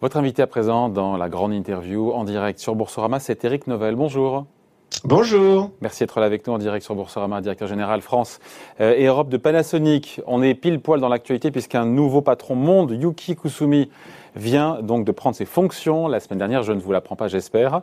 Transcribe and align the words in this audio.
Votre 0.00 0.16
invité 0.16 0.40
à 0.40 0.46
présent 0.46 0.88
dans 0.88 1.18
la 1.18 1.28
grande 1.28 1.52
interview 1.52 2.12
en 2.12 2.24
direct 2.24 2.58
sur 2.58 2.74
Boursorama, 2.74 3.20
c'est 3.20 3.44
Eric 3.44 3.66
Novel. 3.66 3.96
Bonjour. 3.96 4.46
Bonjour. 5.04 5.72
Merci 5.82 6.04
d'être 6.04 6.20
là 6.20 6.24
avec 6.24 6.46
nous 6.46 6.54
en 6.54 6.58
direct 6.58 6.82
sur 6.82 6.94
Boursorama, 6.94 7.42
directeur 7.42 7.68
général 7.68 8.00
France 8.00 8.40
euh, 8.80 8.94
et 8.96 9.04
Europe 9.04 9.28
de 9.28 9.36
Panasonic. 9.36 10.22
On 10.26 10.42
est 10.42 10.54
pile 10.54 10.80
poil 10.80 11.00
dans 11.00 11.10
l'actualité 11.10 11.50
puisqu'un 11.50 11.84
nouveau 11.84 12.22
patron 12.22 12.54
monde, 12.54 12.92
Yuki 12.92 13.36
Kusumi, 13.36 13.90
vient 14.36 14.80
donc 14.82 15.04
de 15.04 15.12
prendre 15.12 15.36
ses 15.36 15.44
fonctions 15.44 16.08
la 16.08 16.20
semaine 16.20 16.38
dernière. 16.38 16.62
Je 16.62 16.72
ne 16.72 16.80
vous 16.80 16.92
l'apprends 16.92 17.16
pas, 17.16 17.28
j'espère. 17.28 17.82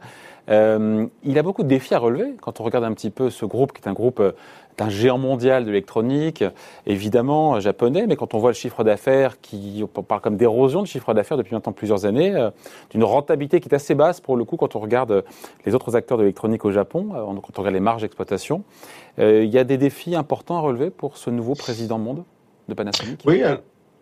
Euh, 0.50 1.06
il 1.24 1.38
a 1.38 1.44
beaucoup 1.44 1.64
de 1.64 1.68
défis 1.68 1.94
à 1.94 2.00
relever 2.00 2.36
quand 2.42 2.62
on 2.62 2.64
regarde 2.64 2.86
un 2.86 2.94
petit 2.94 3.10
peu 3.10 3.30
ce 3.30 3.46
groupe 3.46 3.74
qui 3.74 3.82
est 3.82 3.90
un 3.90 3.94
groupe 3.94 4.20
euh, 4.20 4.32
d'un 4.78 4.90
géant 4.90 5.18
mondial 5.18 5.64
de 5.64 5.70
l'électronique, 5.70 6.44
évidemment 6.86 7.60
japonais, 7.60 8.06
mais 8.08 8.16
quand 8.16 8.34
on 8.34 8.38
voit 8.38 8.52
le 8.52 8.56
chiffre 8.56 8.84
d'affaires, 8.84 9.42
qui 9.42 9.84
on 9.84 10.04
parle 10.04 10.22
comme 10.22 10.38
d'érosion 10.38 10.82
de 10.82 10.88
chiffre 10.88 11.14
d'affaires 11.14 11.38
depuis 11.38 11.54
maintenant 11.54 11.72
plusieurs 11.72 12.06
années, 12.06 12.36
euh, 12.36 12.52
d'une 12.92 13.04
rentabilité 13.04 13.60
qui 13.60 13.70
est 13.70 13.76
assez 13.76 13.96
basse 13.96 14.22
pour 14.22 14.38
le 14.38 14.46
coup 14.46 14.56
quand 14.56 14.76
on 14.76 14.80
regarde 14.80 15.24
les 15.66 15.74
autres 15.74 15.96
acteurs 15.96 16.18
de 16.18 16.24
l'électronique 16.24 16.64
au 16.64 16.72
Japon, 16.72 17.10
euh, 17.16 17.26
quand 17.42 17.58
on 17.58 17.62
regarde 17.62 17.74
les 17.74 17.80
marges 17.80 18.04
d'exploitation. 18.04 18.64
Euh, 19.20 19.44
il 19.44 19.50
y 19.50 19.58
a 19.58 19.64
des 19.64 19.78
défis 19.78 20.16
importants 20.16 20.58
à 20.58 20.62
relever 20.62 20.92
pour 20.92 21.18
ce 21.18 21.32
nouveau 21.32 21.56
président 21.56 21.98
monde 21.98 22.24
de 22.70 22.74
Panasonic? 22.76 23.24
Oui, 23.26 23.42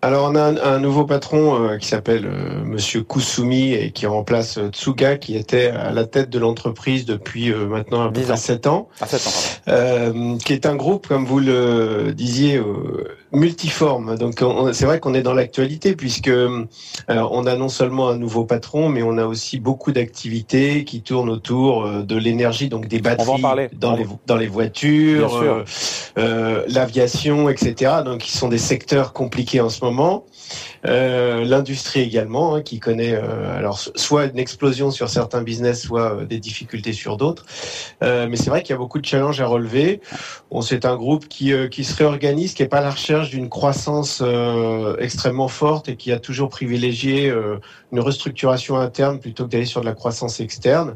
alors 0.05 0.29
on 0.31 0.35
a 0.35 0.43
un, 0.43 0.77
nouveau 0.77 1.03
patron 1.05 1.59
euh, 1.59 1.77
qui 1.77 1.87
s'appelle 1.87 2.27
euh, 2.27 2.63
Monsieur 2.63 3.01
Kusumi 3.01 3.73
et 3.73 3.89
qui 3.89 4.05
remplace 4.05 4.59
euh, 4.59 4.69
Tsuga 4.69 5.17
qui 5.17 5.35
était 5.35 5.69
à 5.69 5.91
la 5.91 6.05
tête 6.05 6.29
de 6.29 6.37
l'entreprise 6.37 7.05
depuis 7.05 7.51
maintenant 7.51 8.03
à 8.03 8.11
peu 8.11 8.21
près 8.21 8.37
7 8.37 8.67
ans. 8.67 8.87
À 9.01 9.07
7 9.07 9.27
ans 9.27 10.37
qui 10.45 10.53
est 10.53 10.67
un 10.67 10.75
groupe, 10.75 11.07
comme 11.07 11.25
vous 11.25 11.39
le 11.39 12.13
disiez, 12.15 12.61
multiforme. 13.31 14.15
Donc 14.15 14.43
c'est 14.73 14.85
vrai 14.85 14.99
qu'on 14.99 15.15
est 15.15 15.23
dans 15.23 15.33
l'actualité 15.33 15.95
puisque 15.95 16.31
on 17.07 17.47
a 17.47 17.55
non 17.55 17.69
seulement 17.69 18.09
un 18.09 18.17
nouveau 18.17 18.45
patron, 18.45 18.89
mais 18.89 19.01
on 19.01 19.17
a 19.17 19.25
aussi 19.25 19.59
beaucoup 19.59 19.91
d'activités 19.91 20.83
qui 20.83 21.01
tournent 21.01 21.29
autour 21.29 21.89
de 21.89 22.15
l'énergie, 22.15 22.69
donc 22.69 22.87
des 22.87 22.99
batteries 22.99 23.41
dans 23.73 23.95
les 23.95 24.05
dans 24.27 24.37
les 24.37 24.47
voitures, 24.47 25.65
l'aviation, 26.15 27.49
etc. 27.49 27.93
Donc 28.05 28.19
qui 28.19 28.31
sont 28.31 28.49
des 28.49 28.59
secteurs 28.59 29.11
compliqués 29.13 29.61
en 29.61 29.69
ce 29.69 29.83
moment 29.83 29.94
euh, 30.87 31.43
l'industrie 31.45 32.01
également, 32.01 32.55
hein, 32.55 32.61
qui 32.61 32.79
connaît 32.79 33.13
euh, 33.13 33.57
alors 33.57 33.79
soit 33.79 34.25
une 34.25 34.37
explosion 34.37 34.91
sur 34.91 35.09
certains 35.09 35.41
business, 35.41 35.81
soit 35.83 36.13
euh, 36.13 36.25
des 36.25 36.39
difficultés 36.39 36.93
sur 36.93 37.17
d'autres. 37.17 37.45
mais 38.01 38.35
c'est 38.35 38.49
vrai 38.49 38.61
qu'il 38.61 38.71
y 38.71 38.73
a 38.73 38.77
beaucoup 38.77 38.99
de 38.99 39.05
challenges 39.05 39.41
à 39.41 39.47
relever. 39.47 40.01
On 40.51 40.61
c'est 40.61 40.85
un 40.85 40.95
groupe 40.95 41.27
qui, 41.27 41.53
qui 41.69 41.83
se 41.83 41.95
réorganise, 41.95 42.53
qui 42.53 42.63
n'est 42.63 42.69
pas 42.69 42.79
à 42.79 42.81
la 42.81 42.91
recherche 42.91 43.29
d'une 43.29 43.49
croissance 43.49 44.23
extrêmement 44.99 45.47
forte 45.47 45.89
et 45.89 45.95
qui 45.95 46.11
a 46.11 46.19
toujours 46.19 46.49
privilégié 46.49 47.33
une 47.91 47.99
restructuration 47.99 48.77
interne 48.77 49.19
plutôt 49.19 49.45
que 49.45 49.49
d'aller 49.49 49.65
sur 49.65 49.81
de 49.81 49.85
la 49.85 49.93
croissance 49.93 50.39
externe 50.39 50.95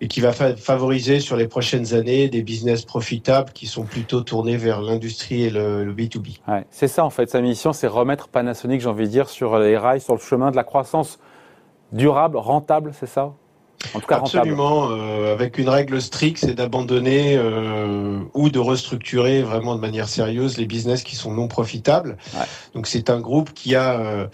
et 0.00 0.08
qui 0.08 0.20
va 0.20 0.32
favoriser 0.32 1.20
sur 1.20 1.36
les 1.36 1.48
prochaines 1.48 1.94
années 1.94 2.28
des 2.28 2.42
business 2.42 2.84
profitables 2.84 3.52
qui 3.52 3.66
sont 3.66 3.84
plutôt 3.84 4.20
tournés 4.22 4.56
vers 4.56 4.80
l'industrie 4.80 5.44
et 5.44 5.50
le, 5.50 5.92
B2B. 5.92 6.38
c'est 6.70 6.88
ça 6.88 7.04
en 7.04 7.10
fait, 7.10 7.30
sa 7.30 7.40
mission, 7.40 7.72
c'est 7.72 7.86
remettre 7.86 8.28
Panasonic, 8.32 8.80
j'ai 8.80 8.88
envie 8.88 9.06
de 9.06 9.10
dire, 9.10 9.28
sur 9.28 9.58
les 9.58 9.76
rails, 9.76 10.00
sur 10.00 10.14
le 10.14 10.20
chemin 10.20 10.50
de 10.50 10.56
la 10.56 10.64
croissance 10.64 11.18
durable, 11.92 12.36
rentable, 12.36 12.92
c'est 12.94 13.06
ça? 13.06 13.32
En 13.94 14.00
tout 14.00 14.06
cas, 14.06 14.18
Absolument, 14.18 14.90
euh, 14.90 15.32
avec 15.32 15.58
une 15.58 15.68
règle 15.68 16.00
stricte, 16.02 16.38
c'est 16.38 16.54
d'abandonner 16.54 17.36
euh, 17.36 18.20
ou 18.34 18.50
de 18.50 18.58
restructurer 18.58 19.42
vraiment 19.42 19.74
de 19.74 19.80
manière 19.80 20.08
sérieuse 20.08 20.58
les 20.58 20.66
business 20.66 21.02
qui 21.02 21.16
sont 21.16 21.32
non 21.32 21.48
profitables. 21.48 22.16
Donc 22.74 22.86
c'est 22.86 23.10
un 23.10 23.20
groupe 23.20 23.52
qui 23.54 23.74
a 23.74 23.98
euh, 23.98 24.26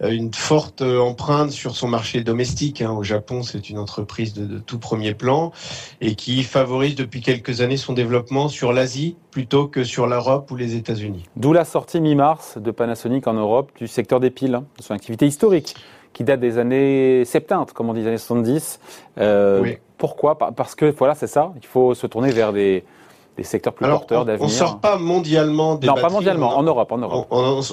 une 0.00 0.32
forte 0.32 0.82
empreinte 0.82 1.50
sur 1.50 1.76
son 1.76 1.86
marché 1.86 2.22
domestique. 2.22 2.80
Hein. 2.80 2.92
Au 2.92 3.02
Japon, 3.02 3.42
c'est 3.42 3.68
une 3.70 3.78
entreprise 3.78 4.32
de, 4.32 4.46
de, 4.46 4.58
tout 4.58 4.78
premier 4.78 5.14
plan 5.14 5.52
et 6.00 6.14
qui 6.14 6.42
favorise 6.42 6.94
depuis 6.94 7.20
quelques 7.20 7.60
années 7.60 7.76
son 7.76 7.92
développement 7.92 8.48
sur 8.48 8.72
l'Asie 8.72 9.16
plutôt 9.30 9.68
que 9.68 9.84
sur 9.84 10.06
l'Europe 10.06 10.50
ou 10.50 10.56
les 10.56 10.76
États-Unis. 10.76 11.24
D'où 11.36 11.52
la 11.52 11.64
sortie 11.64 12.00
mi-mars 12.00 12.56
de 12.56 12.70
Panasonic 12.70 13.26
en 13.26 13.34
Europe 13.34 13.70
du 13.76 13.86
secteur 13.86 14.20
des 14.20 14.30
piles, 14.30 14.54
hein, 14.54 14.64
de 14.78 14.82
son 14.82 14.94
activité 14.94 15.26
historique 15.26 15.74
qui 16.14 16.24
date 16.24 16.40
des 16.40 16.58
années 16.58 17.24
70, 17.26 17.74
comme 17.74 17.90
on 17.90 17.92
dit, 17.92 18.00
des 18.00 18.08
années 18.08 18.16
70. 18.16 18.80
Euh, 19.18 19.74
Pourquoi? 19.98 20.38
Parce 20.38 20.74
que 20.74 20.86
voilà, 20.96 21.14
c'est 21.14 21.26
ça. 21.26 21.52
Il 21.60 21.66
faut 21.66 21.92
se 21.94 22.06
tourner 22.06 22.30
vers 22.30 22.52
des, 22.52 22.84
des 23.36 23.42
secteurs 23.42 23.74
plus 23.74 23.86
porteurs 23.86 24.24
d'avenir. 24.24 24.46
On 24.46 24.48
sort 24.48 24.78
pas 24.78 24.96
mondialement 24.96 25.74
des 25.74 25.88
Non, 25.88 25.94
pas 25.94 26.08
mondialement, 26.08 26.56
en 26.56 26.62
Europe, 26.62 26.92
en 26.92 26.98
Europe. 26.98 27.26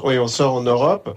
oui, 0.03 0.17
on 0.17 0.27
sort 0.27 0.55
en 0.55 0.61
Europe 0.61 1.15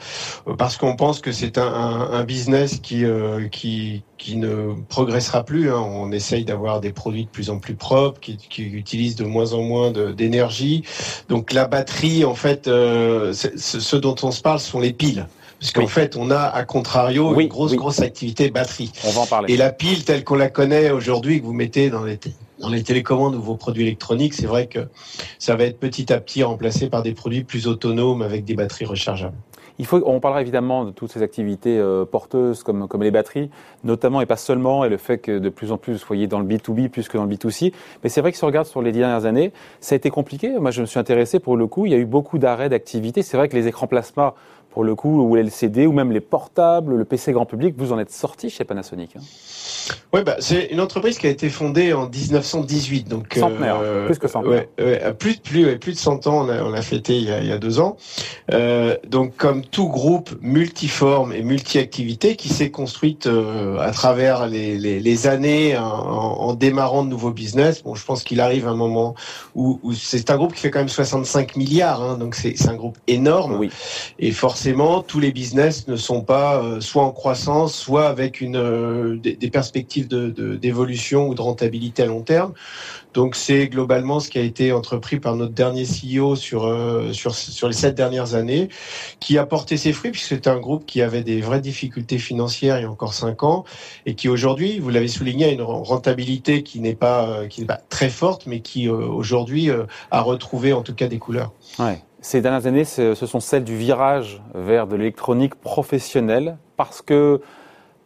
parce 0.59 0.77
qu'on 0.77 0.97
pense 0.97 1.21
que 1.21 1.33
c'est 1.33 1.57
un, 1.57 1.65
un, 1.65 2.25
business 2.25 2.79
qui, 2.79 3.05
euh, 3.05 3.49
qui 3.49 4.03
qui 4.19 4.37
ne 4.37 4.75
progressera 4.89 5.45
plus. 5.45 5.71
Hein. 5.71 5.79
On 5.79 6.13
essaye 6.13 6.45
d'avoir 6.45 6.81
des 6.81 6.93
produits 6.93 7.25
de 7.25 7.31
plus 7.31 7.51
en 7.51 7.59
plus 7.59 7.75
propres, 7.75 8.21
qui, 8.21 8.37
qui 8.37 8.63
utilisent 8.63 9.17
de 9.17 9.25
moins 9.25 9.53
en 9.53 9.63
moins 9.63 9.91
d'énergie. 9.91 10.83
Donc 11.29 11.53
la 11.53 11.67
batterie, 11.67 12.25
en 12.25 12.35
fait, 12.35 12.67
euh, 12.69 13.33
ce 13.35 13.97
dont 13.97 14.15
on 14.23 14.31
se 14.31 14.41
parle 14.41 14.61
sont 14.61 14.81
les 14.81 14.93
piles. 14.93 15.27
Parce 15.65 15.73
qu'en 15.73 15.87
fait, 15.87 16.15
on 16.17 16.31
a, 16.31 16.41
à 16.41 16.65
contrario, 16.65 17.41
une 17.41 17.49
grosse, 17.49 17.75
grosse 17.75 18.01
activité 18.01 18.51
batterie. 18.51 18.93
On 19.07 19.11
va 19.13 19.23
en 19.23 19.27
parler. 19.27 19.55
Et 19.55 19.57
la 19.57 19.73
pile 19.73 20.05
telle 20.05 20.23
qu'on 20.23 20.35
la 20.35 20.51
connaît 20.51 20.91
aujourd'hui, 20.91 21.41
que 21.41 21.47
vous 21.47 21.55
mettez 21.55 21.89
dans 21.89 22.05
les, 22.05 22.19
dans 22.59 22.69
les 22.69 22.83
télécommandes 22.83 23.35
ou 23.35 23.41
vos 23.41 23.57
produits 23.57 23.85
électroniques, 23.85 24.35
c'est 24.35 24.45
vrai 24.45 24.67
que 24.67 24.81
ça 25.39 25.57
va 25.57 25.65
être 25.65 25.79
petit 25.79 26.13
à 26.13 26.21
petit 26.21 26.43
remplacé 26.43 26.91
par 26.91 27.03
des 27.03 27.13
produits 27.13 27.45
plus 27.45 27.67
autonomes 27.67 28.21
avec 28.21 28.45
des 28.45 28.53
batteries 28.53 28.85
rechargeables. 28.85 29.39
Il 29.79 29.87
faut, 29.87 30.03
on 30.05 30.21
parlera 30.21 30.43
évidemment 30.43 30.85
de 30.85 30.91
toutes 30.91 31.11
ces 31.11 31.23
activités 31.23 31.79
euh, 31.79 32.05
porteuses 32.05 32.63
comme, 32.63 32.87
comme 32.87 33.03
les 33.03 33.11
batteries, 33.11 33.51
notamment 33.83 34.21
et 34.21 34.27
pas 34.27 34.37
seulement, 34.37 34.85
et 34.85 34.89
le 34.89 34.99
fait 34.99 35.19
que 35.19 35.39
de 35.39 35.49
plus 35.49 35.73
en 35.73 35.79
plus 35.79 35.95
vous 35.95 35.99
soyez 35.99 36.27
dans 36.27 36.39
le 36.39 36.47
B2B 36.47 36.91
plus 36.91 37.09
que 37.09 37.17
dans 37.17 37.25
le 37.25 37.35
B2C. 37.35 37.73
Mais 38.03 38.11
c'est 38.11 38.21
vrai 38.21 38.31
que 38.31 38.39
si 38.39 38.45
on 38.45 38.49
regarde 38.49 38.67
sur 38.67 38.83
les 38.83 38.93
dernières 38.93 39.25
années, 39.25 39.53
ça 39.81 39.95
a 39.95 39.97
été 39.97 40.11
compliqué. 40.11 40.51
Moi, 40.61 40.71
je 40.71 40.83
me 40.83 40.87
suis 40.87 41.01
intéressé 41.01 41.41
pour 41.41 41.57
le 41.57 41.67
coup. 41.67 41.87
Il 41.87 41.93
y 41.93 41.95
a 41.95 41.99
eu 41.99 42.05
beaucoup 42.05 42.39
d'arrêts 42.39 42.69
d'activité. 42.69 43.23
C'est 43.23 43.37
vrai 43.37 43.49
que 43.49 43.57
les 43.57 43.67
écrans 43.67 43.89
plasma 43.89 44.35
pour 44.75 44.83
le 44.83 44.97
coup, 44.97 45.23
ou 45.23 45.37
LCD, 45.37 45.87
ou 45.87 45.93
même 45.93 46.11
les 46.11 46.21
portables, 46.21 46.97
le 46.97 47.05
PC 47.05 47.31
grand 47.31 47.47
public, 47.47 47.77
vous 47.79 47.93
en 47.93 47.99
êtes 48.01 48.11
sorti 48.11 48.51
chez 48.51 48.65
Panasonic. 48.65 49.15
Hein? 49.17 49.21
Oui, 50.13 50.23
bah, 50.25 50.37
c'est 50.41 50.67
une 50.67 50.81
entreprise 50.81 51.17
qui 51.17 51.29
a 51.29 51.31
été 51.31 51.49
fondée 51.49 51.93
en 51.93 52.09
1918. 52.09 53.09
Donc, 53.09 53.33
Centenaire, 53.35 53.79
euh, 53.81 54.07
plus 54.07 54.19
que 54.19 54.27
100 54.27 54.43
ouais, 54.43 54.69
plus, 55.17 55.37
plus, 55.37 55.79
plus 55.79 55.93
de 55.93 55.99
100 55.99 56.27
ans, 56.27 56.43
on 56.43 56.47
l'a 56.47 56.65
on 56.65 56.73
a 56.73 56.83
fêté 56.83 57.17
il 57.17 57.25
y 57.25 57.31
a, 57.31 57.41
il 57.41 57.47
y 57.47 57.53
a, 57.53 57.59
deux 57.59 57.79
ans. 57.79 57.97
Euh, 58.53 58.97
donc, 59.07 59.37
comme 59.37 59.65
tout 59.65 59.89
groupe 59.89 60.31
multiforme 60.41 61.33
et 61.33 61.43
multi-activité 61.43 62.35
qui 62.35 62.49
s'est 62.49 62.73
construite 62.73 63.29
euh, 63.29 63.79
à 63.79 63.93
travers 63.93 64.49
les, 64.49 64.77
les, 64.77 64.99
les 64.99 65.27
années 65.29 65.79
en, 65.79 65.85
en, 65.85 66.55
démarrant 66.55 67.05
de 67.05 67.11
nouveaux 67.11 67.31
business, 67.31 67.85
bon, 67.85 67.95
je 67.95 68.05
pense 68.05 68.25
qu'il 68.25 68.41
arrive 68.41 68.67
un 68.67 68.75
moment 68.75 69.15
où, 69.55 69.79
où 69.85 69.93
c'est 69.93 70.31
un 70.31 70.37
groupe 70.37 70.55
qui 70.55 70.63
fait 70.63 70.71
quand 70.73 70.81
même 70.81 70.89
65 70.89 71.55
milliards, 71.55 72.03
hein, 72.03 72.19
donc 72.19 72.35
c'est 72.35 72.69
un 72.69 72.75
groupe 72.75 72.99
énorme. 73.07 73.57
Oui. 73.57 73.71
Et 74.19 74.33
forcément, 74.33 74.64
forcément, 74.65 75.03
tous 75.03 75.21
les 75.21 75.31
business 75.31 75.89
ne 75.89 75.97
sont 75.97 76.23
pas 76.23 76.57
euh, 76.57 76.81
soit 76.81 77.03
en 77.03 77.11
croissance, 77.11 77.75
soit 77.75 78.09
avec 78.09 78.41
euh, 78.41 79.19
des, 79.19 79.51
perspectives 79.51 80.09
d'évolution 80.09 81.29
ou 81.29 81.35
de 81.35 81.43
rentabilité 81.43 82.03
à 82.03 82.07
long 82.07 82.23
terme. 82.23 82.55
Donc 83.13 83.37
c'est 83.37 83.69
globalement 83.69 84.21
ce 84.21 84.31
qui 84.31 84.39
a 84.39 84.41
été 84.41 84.73
entrepris 84.73 85.21
par 85.21 85.37
notre 85.37 85.53
dernier 85.53 85.85
CEO 85.85 86.35
sur, 86.35 86.65
euh, 86.65 87.13
sur, 87.13 87.69
les 87.69 87.75
sept 87.75 87.95
dernières 87.95 88.37
années, 88.37 88.71
qui 89.21 89.37
a 89.37 89.45
porté 89.45 89.77
ses 89.77 89.93
fruits, 89.93 90.13
puisque 90.13 90.29
c'est 90.29 90.49
un 90.49 90.59
groupe 90.59 90.87
qui 90.87 91.03
avait 91.03 91.23
des 91.23 91.43
vraies 91.43 91.61
difficultés 91.61 92.17
financières 92.17 92.79
il 92.79 92.85
y 92.85 92.87
a 92.87 92.91
encore 92.91 93.13
cinq 93.13 93.43
ans, 93.43 93.65
et 94.07 94.15
qui 94.15 94.31
aujourd'hui, 94.31 94.79
vous 94.79 94.89
l'avez 94.89 95.09
souligné, 95.09 95.45
a 95.45 95.51
une 95.51 95.61
rentabilité 95.61 96.63
qui 96.63 96.81
n'est 96.81 96.95
pas, 96.95 97.43
très 97.91 98.09
forte, 98.09 98.47
mais 98.47 98.61
qui 98.61 98.89
aujourd'hui 98.89 99.69
a 100.11 100.21
retrouvé 100.23 100.73
en 100.73 100.81
tout 100.81 100.95
cas 100.95 101.07
des 101.07 101.19
couleurs. 101.19 101.53
Ces 102.25 102.41
dernières 102.41 102.67
années, 102.67 102.87
ce 102.87 103.15
sont 103.15 103.39
celles 103.39 103.65
du 103.65 103.77
virage 103.77 104.41
vers 104.55 104.87
de 104.87 104.97
l'électronique 104.97 105.57
professionnelle. 105.57 106.57
Parce 106.79 107.03
que, 107.03 107.43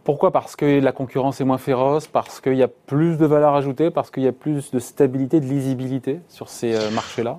pourquoi? 0.02 0.32
Parce 0.32 0.56
que 0.56 0.80
la 0.80 0.90
concurrence 0.90 1.40
est 1.40 1.44
moins 1.44 1.56
féroce, 1.56 2.08
parce 2.08 2.40
qu'il 2.40 2.56
y 2.56 2.64
a 2.64 2.68
plus 2.68 3.16
de 3.16 3.26
valeur 3.26 3.54
ajoutée, 3.54 3.92
parce 3.92 4.10
qu'il 4.10 4.24
y 4.24 4.26
a 4.26 4.32
plus 4.32 4.72
de 4.72 4.80
stabilité, 4.80 5.38
de 5.38 5.46
lisibilité 5.46 6.18
sur 6.26 6.48
ces 6.48 6.74
euh, 6.74 6.90
marchés-là? 6.90 7.38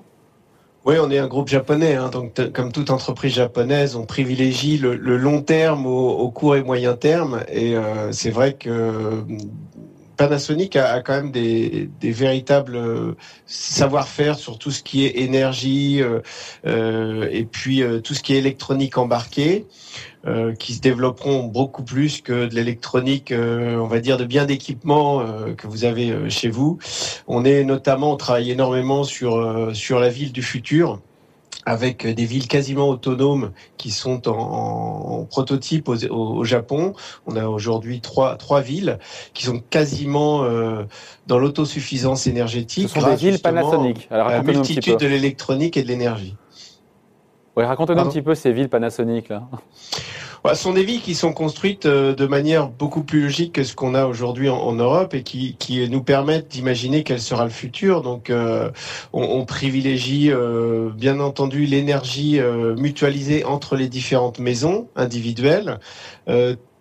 Oui, 0.86 0.94
on 0.98 1.10
est 1.10 1.18
un 1.18 1.26
groupe 1.26 1.48
japonais, 1.48 1.96
hein, 1.96 2.08
donc 2.08 2.40
comme 2.54 2.72
toute 2.72 2.88
entreprise 2.88 3.34
japonaise, 3.34 3.94
on 3.94 4.06
privilégie 4.06 4.78
le, 4.78 4.96
long 4.96 5.42
terme 5.42 5.84
au, 5.84 6.30
court 6.30 6.56
et 6.56 6.62
moyen 6.62 6.94
terme, 6.94 7.40
et 7.52 7.76
euh, 7.76 8.10
c'est 8.10 8.30
vrai 8.30 8.54
que 8.54 9.22
Panasonic 10.20 10.76
a, 10.76 11.00
quand 11.00 11.14
même 11.14 11.32
des, 11.32 11.88
véritables 12.02 12.76
euh, 12.76 13.16
savoir-faire 13.46 14.38
sur 14.38 14.58
tout 14.58 14.70
ce 14.70 14.82
qui 14.82 15.06
est 15.06 15.20
énergie 15.20 16.02
euh, 16.02 16.20
euh, 16.66 17.26
et 17.32 17.46
puis 17.46 17.82
tout 18.04 18.12
ce 18.12 18.22
qui 18.22 18.34
est 18.34 18.38
électronique 18.38 18.98
embarquée, 18.98 19.64
qui 20.58 20.74
se 20.74 20.82
développeront 20.82 21.44
beaucoup 21.44 21.82
plus 21.82 22.20
que 22.20 22.44
de 22.46 22.54
l'électronique, 22.54 23.32
on 23.34 23.86
va 23.86 24.00
dire, 24.00 24.18
de 24.18 24.26
bien 24.26 24.44
d'équipement 24.44 25.24
que 25.56 25.66
vous 25.66 25.86
avez 25.86 26.28
chez 26.28 26.50
vous. 26.50 26.78
On 27.26 27.46
est 27.46 27.64
notamment, 27.64 28.12
on 28.12 28.16
travaille 28.16 28.50
énormément 28.50 29.02
sur 29.02 29.70
sur 29.74 29.98
la 29.98 30.10
ville 30.10 30.32
du 30.32 30.42
futur 30.42 31.00
avec 31.70 32.04
des 32.04 32.24
villes 32.24 32.48
quasiment 32.48 32.88
autonomes 32.88 33.52
qui 33.76 33.92
sont 33.92 34.28
en, 34.28 35.24
prototype 35.30 35.88
au, 35.88 36.42
Japon. 36.42 36.94
On 37.26 37.36
a 37.36 37.46
aujourd'hui 37.46 38.00
trois, 38.00 38.34
trois 38.36 38.60
villes 38.60 38.98
qui 39.34 39.44
sont 39.44 39.60
quasiment 39.70 40.42
euh, 40.42 40.82
dans 41.28 41.38
l'autosuffisance 41.38 42.26
énergétique. 42.26 42.88
Ce 42.88 43.00
sont 43.00 43.08
des 43.08 43.14
villes 43.14 43.38
Panasonic. 43.38 44.08
Alors, 44.10 44.30
la 44.30 44.42
multitude 44.42 44.98
de 44.98 45.06
l'électronique 45.06 45.76
et 45.76 45.84
de 45.84 45.88
l'énergie. 45.88 46.34
Ouais, 47.56 47.64
racontez-nous 47.64 48.00
un 48.00 48.06
petit 48.06 48.22
peu 48.22 48.34
ces 48.34 48.52
villes 48.52 48.68
Panasonic 48.68 49.28
là. 49.28 49.44
Ce 50.48 50.54
sont 50.54 50.72
des 50.72 50.84
villes 50.84 51.02
qui 51.02 51.14
sont 51.14 51.32
construites 51.32 51.86
euh, 51.86 52.14
de 52.14 52.26
manière 52.26 52.68
beaucoup 52.68 53.02
plus 53.02 53.22
logique 53.22 53.52
que 53.52 53.64
ce 53.64 53.74
qu'on 53.74 53.94
a 53.94 54.06
aujourd'hui 54.06 54.48
en, 54.48 54.72
Europe 54.72 55.14
et 55.14 55.22
qui, 55.22 55.88
nous 55.90 56.02
permettent 56.02 56.48
d'imaginer 56.48 57.02
quel 57.04 57.20
sera 57.20 57.44
le 57.44 57.50
futur. 57.50 58.00
Donc, 58.00 58.30
euh, 58.30 58.70
on, 59.12 59.22
on, 59.22 59.44
privilégie 59.44 60.32
euh, 60.32 60.90
bien 60.94 61.20
entendu 61.20 61.66
l'énergie 61.66 62.40
mutualisée 62.76 63.44
entre 63.44 63.76
les 63.76 63.88
différentes 63.88 64.38
maisons 64.38 64.88
individuelles 64.96 65.78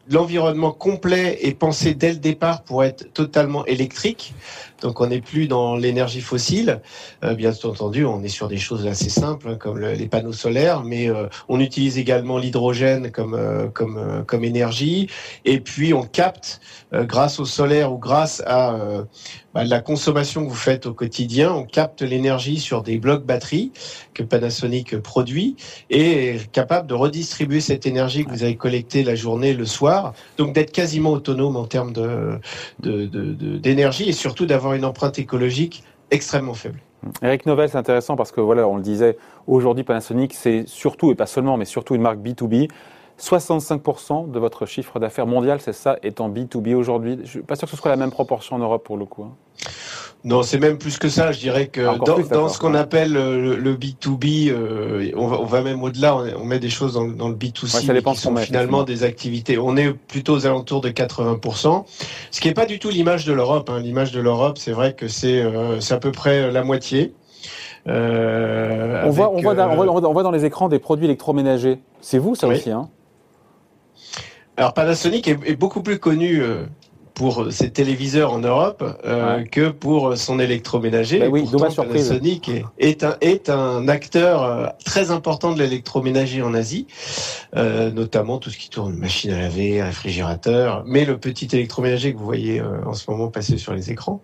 l'environnement 0.10 0.72
complet 0.72 1.38
est 1.42 1.54
pensé 1.54 1.94
dès 1.94 2.12
le 2.12 2.18
départ 2.18 2.64
pour 2.64 2.84
être 2.84 3.14
totalement 3.14 3.66
électrique. 3.66 4.34
Donc 4.82 5.02
on 5.02 5.08
n'est 5.08 5.22
plus 5.22 5.48
dans 5.48 5.76
l'énergie 5.76 6.22
fossile. 6.22 6.82
Euh, 7.24 7.36
bien 7.36 7.52
entendu, 7.64 8.06
on 8.06 8.24
est 8.24 8.30
sur 8.30 8.48
des 8.48 8.58
choses 8.58 8.88
assez 8.88 9.10
simples 9.10 9.50
hein, 9.50 9.56
comme 9.56 9.80
les 9.80 10.08
panneaux 10.08 10.34
solaires, 10.34 10.84
mais 10.84 11.10
euh, 11.10 11.28
on 11.48 11.60
utilise 11.60 11.98
également 11.98 12.38
l'hydrogène 12.38 13.12
comme 13.12 13.34
euh, 13.34 13.68
comme 13.68 14.24
comme 14.26 14.44
énergie. 14.44 15.08
Et 15.46 15.60
puis 15.60 15.94
on 15.94 16.04
capte 16.04 16.62
grâce 16.92 17.40
au 17.40 17.46
solaire 17.46 17.94
ou 17.94 17.98
grâce 17.98 18.42
à 18.48 19.06
bah, 19.54 19.64
la 19.64 19.80
consommation 19.80 20.44
que 20.44 20.50
vous 20.50 20.56
faites 20.56 20.86
au 20.86 20.94
quotidien, 20.94 21.52
on 21.54 21.64
capte 21.64 22.02
l'énergie 22.02 22.60
sur 22.60 22.82
des 22.84 22.98
blocs 22.98 23.26
batteries 23.26 23.72
que 24.14 24.24
Panasonic 24.24 24.98
produit 24.98 25.56
et 25.90 26.36
est 26.36 26.52
capable 26.52 26.88
de 26.88 26.94
redistribuer 26.94 27.60
cette 27.60 27.86
énergie 27.86 28.26
que 28.26 28.30
vous 28.30 28.44
avez 28.44 28.56
collectée 28.56 29.04
la 29.04 29.16
journée, 29.16 29.54
le 29.54 29.66
soir. 29.66 30.14
Donc 30.38 30.54
d'être 30.54 30.72
quasiment 30.72 31.12
autonome 31.12 31.56
en 31.56 31.66
termes 31.66 31.94
de 31.94 32.40
d'énergie 32.80 34.06
de, 34.06 34.10
et 34.10 34.14
surtout 34.14 34.46
d'avoir 34.46 34.69
une 34.74 34.86
empreinte 34.86 35.20
écologique 35.20 35.84
extrêmement 36.12 36.54
faible. 36.54 36.80
Eric 37.22 37.46
Novell, 37.46 37.70
c'est 37.70 37.78
intéressant 37.78 38.16
parce 38.16 38.32
que 38.32 38.42
voilà, 38.42 38.68
on 38.68 38.76
le 38.76 38.82
disait, 38.82 39.18
aujourd'hui 39.48 39.84
Panasonic, 39.84 40.34
c'est 40.34 40.68
surtout, 40.68 41.12
et 41.12 41.16
pas 41.16 41.28
seulement, 41.28 41.56
mais 41.58 41.66
surtout 41.66 41.96
une 41.96 42.02
marque 42.02 42.20
B2B. 42.20 42.70
65% 43.20 44.32
de 44.32 44.40
votre 44.40 44.66
chiffre 44.66 45.00
d'affaires 45.00 45.28
mondial, 45.28 45.60
c'est 45.62 45.74
ça, 45.74 45.98
est 46.04 46.22
en 46.22 46.30
B2B 46.30 46.74
aujourd'hui. 46.74 47.16
Je 47.18 47.22
ne 47.22 47.28
suis 47.28 47.40
pas 47.42 47.56
sûr 47.56 47.68
que 47.68 47.76
ce 47.76 47.78
soit 47.78 47.92
la 47.92 47.98
même 47.98 48.12
proportion 48.12 48.56
en 48.56 48.60
Europe 48.60 48.84
pour 48.84 48.98
le 48.98 49.06
coup. 49.06 49.24
Hein. 49.24 49.36
Non, 50.26 50.44
c'est 50.44 50.60
même 50.60 50.78
plus 50.78 50.98
que 50.98 51.08
ça. 51.08 51.32
Je 51.32 51.40
dirais 51.40 51.68
que 51.68 51.82
dans, 52.30 52.50
ce 52.50 52.60
qu'on 52.60 52.74
appelle 52.74 53.14
le, 53.14 53.76
B2B, 53.76 54.52
euh, 54.52 55.12
on, 55.16 55.28
va, 55.28 55.62
même 55.62 55.82
au-delà. 55.82 56.18
On, 56.38 56.44
met 56.44 56.60
des 56.60 56.70
choses 56.70 56.94
dans, 56.94 57.30
le 57.30 57.36
B2C 57.36 58.04
qui 58.04 58.18
sont 58.20 58.36
finalement 58.36 58.84
des 58.84 59.04
activités. 59.04 59.58
On 59.58 59.78
est 59.78 59.94
plutôt 59.94 60.34
aux 60.34 60.46
alentours 60.46 60.82
de 60.82 60.90
80%, 60.90 61.86
ce 62.32 62.42
qui 62.42 62.50
n'est 62.50 62.54
pas 62.54 62.66
du 62.66 62.80
tout 62.80 62.90
l'image 62.90 63.26
de 63.26 63.32
l'Europe. 63.32 63.70
Hein. 63.70 63.80
L'image 63.80 64.12
de 64.12 64.20
l'Europe, 64.20 64.58
c'est 64.58 64.74
vrai 64.74 64.94
que 64.94 65.08
c'est 65.08 65.42
euh, 65.42 65.80
à 65.90 65.98
peu 65.98 66.12
près 66.12 66.52
la 66.52 66.64
moitié. 66.64 67.14
Euh, 67.88 69.04
on, 69.06 69.10
voit, 69.12 69.32
on, 69.32 69.42
voit 69.42 69.56
dans, 69.56 69.70
on, 69.70 70.12
voit, 70.12 70.24
dans, 70.24 70.32
les 70.32 70.44
écrans 70.44 70.68
des 70.68 70.80
produits 70.80 71.06
électroménagers. 71.06 71.80
C'est 72.02 72.18
vous, 72.18 72.36
ça 72.36 72.48
aussi 72.48 72.72
hein 72.72 72.90
Alors 74.60 74.74
Panasonic 74.74 75.28
est, 75.28 75.40
est, 75.46 75.56
beaucoup 75.56 75.82
plus 75.82 75.98
connu 75.98 76.44
pour 77.20 77.52
ses 77.52 77.70
téléviseurs 77.70 78.32
en 78.32 78.40
Europe 78.40 78.82
euh, 79.04 79.44
que 79.44 79.68
pour 79.68 80.16
son 80.16 80.40
électroménager. 80.40 81.20
Bah 81.20 81.28
oui, 81.30 81.42
Pourtant, 81.42 81.84
Panasonic 81.84 82.50
est, 82.78 83.04
un, 83.04 83.18
est 83.20 83.50
un 83.50 83.90
acteur 83.90 84.42
euh, 84.42 84.68
très 84.86 85.12
important 85.12 85.52
de 85.52 85.60
l'électroménager 85.60 86.42
en 86.42 86.54
Asie, 86.54 86.88
euh, 87.58 87.92
notamment 87.92 88.38
tout 88.38 88.50
ce 88.50 88.58
qui 88.58 88.70
tourne 88.70 88.96
machine 88.96 89.32
à 89.32 89.42
laver, 89.42 89.84
réfrigérateur, 89.84 90.86
mais 90.88 91.04
le 91.04 91.18
petit 91.18 91.50
électroménager 91.52 92.14
que 92.14 92.18
vous 92.18 92.24
voyez 92.24 92.62
en 92.62 92.94
ce 92.94 93.12
moment 93.12 93.28
passer 93.28 93.58
sur 93.58 93.74
les 93.74 93.92
écrans, 93.92 94.22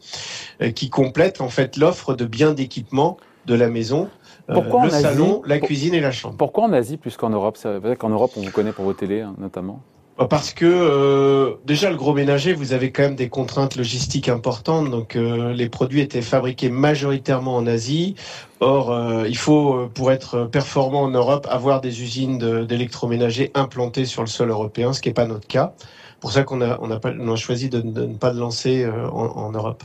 qui 0.74 0.90
complète 0.90 1.42
en 1.42 1.50
fait 1.50 1.76
l'offre 1.76 2.14
de 2.14 2.24
biens 2.24 2.54
d'équipement 2.54 3.18
de 3.46 3.56
la 3.56 3.68
maison. 3.68 4.08
Pourquoi 4.48 4.86
le 4.86 4.90
salon, 4.90 5.42
la 5.46 5.60
cuisine 5.60 5.96
et 5.96 6.00
la 6.00 6.14
chambre. 6.14 6.38
Pourquoi 6.38 6.64
en 6.64 6.72
Asie 6.72 6.96
plus 6.96 7.18
qu'en 7.18 7.32
Europe? 7.32 7.58
C'est 7.58 7.78
vrai 7.80 7.98
qu'en 7.98 8.10
Europe, 8.10 8.32
on 8.38 8.42
vous 8.42 8.52
connaît 8.52 8.72
pour 8.72 8.86
vos 8.86 8.94
télés, 8.94 9.20
hein, 9.20 9.36
notamment. 9.38 9.82
Bah, 10.18 10.28
parce 10.30 10.54
que 10.54 10.66
euh, 10.66 11.56
déjà 11.66 11.90
le 11.90 11.98
gros 11.98 12.14
ménager, 12.14 12.54
vous 12.54 12.72
avez 12.72 12.92
quand 12.92 13.04
même 13.04 13.16
des 13.16 13.28
contraintes 13.28 13.76
logistiques 13.76 14.30
importantes. 14.30 14.90
Donc 14.90 15.18
euh, 15.18 15.54
les 15.54 15.68
produits 15.68 16.00
étaient 16.00 16.22
fabriqués 16.22 16.70
majoritairement 16.70 17.58
en 17.58 17.68
Asie. 17.68 18.16
Or, 18.62 18.92
euh, 18.92 19.28
il 19.28 19.36
faut, 19.38 19.90
pour 19.94 20.14
être 20.14 20.46
performant 20.46 21.02
en 21.04 21.10
Europe, 21.10 21.48
avoir 21.50 21.82
des 21.82 22.02
usines 22.02 22.66
d'électroménager 22.66 23.52
implantées 23.56 24.06
sur 24.06 24.22
le 24.22 24.28
sol 24.28 24.50
européen, 24.52 24.94
ce 24.94 25.02
qui 25.02 25.10
n'est 25.10 25.14
pas 25.14 25.26
notre 25.26 25.48
cas. 25.48 25.74
Pour 26.22 26.32
ça 26.32 26.44
qu'on 26.44 26.62
a, 26.62 26.80
on 26.82 26.92
a, 26.92 27.36
choisi 27.36 27.70
de, 27.70 27.82
ne 27.82 28.16
pas 28.16 28.32
le 28.32 28.40
lancer 28.40 28.88
en 29.12 29.52
Europe. 29.52 29.84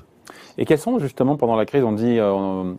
Et 0.58 0.64
quelles 0.64 0.78
sont 0.78 0.98
justement 0.98 1.36
pendant 1.36 1.56
la 1.56 1.66
crise, 1.66 1.84
on 1.84 1.92
dit 1.92 2.18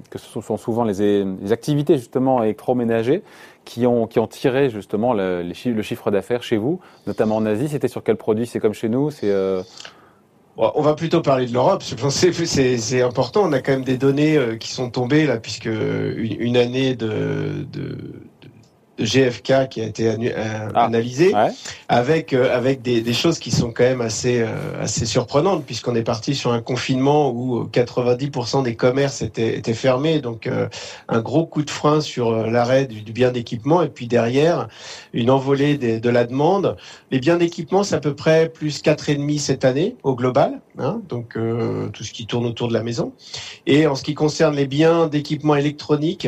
que 0.09 0.19
ce 0.19 0.42
sont 0.42 0.57
souvent 0.57 0.83
les, 0.83 1.51
activités 1.51 1.98
justement 1.98 2.44
électroménagers 2.44 3.24
qui 3.65 3.86
ont, 3.86 4.07
qui 4.07 4.19
ont 4.19 4.27
tiré 4.27 4.69
justement 4.69 5.13
le, 5.13 5.51
chiffre 5.53 6.12
d'affaires 6.12 6.44
chez 6.44 6.57
vous, 6.57 6.80
notamment 7.07 7.38
en 7.38 7.45
Asie? 7.45 7.69
C'était 7.69 7.88
sur 7.88 8.03
quel 8.03 8.18
produit? 8.18 8.48
C'est 8.48 8.59
comme 8.59 8.74
chez 8.74 8.89
nous 8.89 9.12
C'est 9.12 9.30
euh... 9.30 9.62
On 10.57 10.81
va 10.81 10.95
plutôt 10.95 11.21
parler 11.21 11.45
de 11.45 11.53
l'Europe. 11.53 11.81
C'est 11.81 13.01
important. 13.01 13.44
On 13.45 13.53
a 13.53 13.62
quand 13.62 13.71
même 13.71 13.83
des 13.83 13.98
données 13.98 14.38
euh, 14.38 14.57
qui 14.57 14.71
sont 14.71 14.89
tombées 14.89 15.25
là, 15.25 15.38
puisque 15.38 15.65
une, 15.65 16.57
année 16.57 16.94
de, 16.95 17.65
GFK 19.03 19.69
qui 19.69 19.81
a 19.81 19.86
été 19.86 20.07
euh, 20.07 20.69
ah, 20.74 20.86
analysé, 20.86 21.33
avec 21.89 22.33
euh, 22.33 22.56
avec 22.56 22.81
des, 22.81 23.01
des, 23.01 23.13
choses 23.13 23.39
qui 23.39 23.51
sont 23.51 23.71
quand 23.71 23.83
même 23.83 24.01
assez 24.01 24.42
euh, 24.42 24.81
assez 24.81 25.06
surprenantes 25.06 25.65
puisqu'on 25.65 25.95
est 25.95 26.03
parti 26.03 26.36
sur 26.36 26.51
un 26.51 26.62
confinement 26.62 27.31
où 27.31 27.65
90% 27.65 28.63
des 28.63 28.75
commerces 28.75 29.21
étaient, 29.21 29.57
étaient 29.57 29.74
fermés, 29.74 30.19
donc 30.19 30.50
un 31.07 31.21
gros 31.21 31.45
coup 31.45 31.63
de 31.63 31.69
frein 31.69 32.01
sur 32.01 32.31
l'arrêt 32.48 32.86
du, 32.86 33.12
bien 33.12 33.31
d'équipement 33.31 33.81
et 33.81 33.89
puis 33.89 34.07
derrière 34.07 34.68
une 35.13 35.30
envolée 35.30 35.77
de 35.77 36.09
la 36.09 36.25
demande. 36.25 36.77
Les 37.12 37.19
biens 37.19 37.38
d'équipement, 37.38 37.83
c'est 37.83 37.95
à 37.95 38.00
peu 38.00 38.15
près 38.15 38.50
plus 38.50 38.81
quatre 38.81 39.09
et 39.09 39.15
demi 39.15 39.39
cette 39.39 39.65
année 39.65 39.95
au 40.03 40.15
global, 40.15 40.62
hein, 40.77 41.01
donc 41.09 41.38
tout 41.94 42.03
ce 42.03 42.12
qui 42.12 42.25
tourne 42.25 42.45
autour 42.45 42.68
de 42.68 42.74
la 42.74 42.83
maison. 42.83 43.13
Et 43.65 43.88
en 43.88 43.95
ce 43.95 44.03
qui 44.03 44.13
concerne 44.13 44.56
les 44.56 44.68
biens 44.68 45.07
d'équipement 45.07 45.56
électronique, 45.56 46.27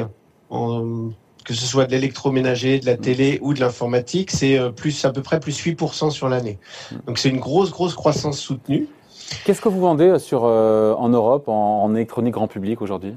en 0.50 1.12
que 1.44 1.54
ce 1.54 1.65
soit 1.65 1.86
de 1.86 1.91
l'électroménager, 1.91 2.79
de 2.79 2.86
la 2.86 2.96
mm. 2.96 3.01
télé 3.01 3.39
ou 3.41 3.53
de 3.53 3.60
l'informatique, 3.60 4.32
c'est 4.32 4.58
euh, 4.58 4.70
plus 4.70 5.06
à 5.06 5.12
peu 5.12 5.22
près 5.22 5.39
plus 5.39 5.60
8% 5.63 6.10
sur 6.10 6.29
l'année. 6.29 6.60
Mm. 6.91 6.96
Donc 7.08 7.17
c'est 7.17 7.29
une 7.29 7.39
grosse 7.39 7.72
grosse 7.72 7.96
croissance 7.96 8.39
soutenue. 8.39 8.88
Qu'est-ce 9.46 9.62
que 9.62 9.70
vous 9.70 9.82
vendez 9.82 10.10
euh, 10.10 10.20
sur 10.20 10.46
euh, 10.46 10.94
en 10.94 11.10
Europe 11.10 11.48
en, 11.48 11.84
en 11.84 11.96
électronique 11.96 12.34
grand 12.34 12.48
public 12.48 12.82
aujourd'hui? 12.82 13.15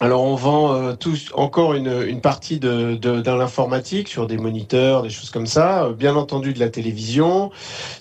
Alors 0.00 0.22
on 0.24 0.34
vend 0.34 0.74
euh, 0.74 0.94
tous 0.94 1.30
encore 1.34 1.74
une, 1.74 2.02
une 2.06 2.20
partie 2.20 2.58
de, 2.58 2.94
de, 2.94 3.30
l'informatique 3.30 4.08
sur 4.08 4.26
des 4.26 4.36
moniteurs, 4.36 5.02
des 5.02 5.10
choses 5.10 5.30
comme 5.30 5.46
ça. 5.46 5.90
Bien 5.96 6.16
entendu 6.16 6.52
de 6.52 6.58
la 6.58 6.68
télévision, 6.68 7.50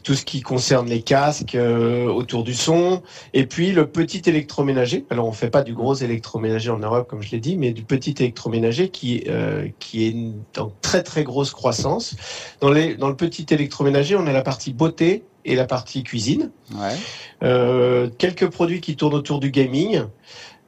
tout 0.03 0.15
ce 0.15 0.25
qui 0.25 0.41
concerne 0.41 0.89
les 0.89 1.01
casques 1.01 1.55
euh, 1.55 2.07
autour 2.07 2.43
du 2.43 2.55
son, 2.55 3.03
et 3.33 3.45
puis 3.45 3.71
le 3.71 3.87
petit 3.87 4.21
électroménager. 4.25 5.05
Alors 5.11 5.27
on 5.27 5.31
fait 5.31 5.49
pas 5.49 5.61
du 5.61 5.73
gros 5.73 5.93
électroménager 5.93 6.71
en 6.71 6.79
Europe 6.79 7.07
comme 7.07 7.21
je 7.21 7.31
l'ai 7.31 7.39
dit, 7.39 7.57
mais 7.57 7.71
du 7.71 7.83
petit 7.83 8.15
électroménager 8.19 8.89
qui 8.89 9.23
euh, 9.27 9.67
qui 9.79 10.07
est 10.07 10.59
en 10.59 10.71
très 10.81 11.03
très 11.03 11.23
grosse 11.23 11.51
croissance. 11.51 12.15
Dans 12.59 12.71
les 12.71 12.95
dans 12.95 13.09
le 13.09 13.15
petit 13.15 13.45
électroménager, 13.51 14.15
on 14.15 14.25
a 14.25 14.33
la 14.33 14.41
partie 14.41 14.73
beauté 14.73 15.23
et 15.45 15.55
la 15.55 15.65
partie 15.65 16.03
cuisine. 16.03 16.51
Ouais. 16.73 18.09
quelques 18.17 18.49
produits 18.49 18.79
qui 18.79 18.95
tournent 18.95 19.13
autour 19.13 19.41
du 19.41 19.51
gaming. 19.51 20.03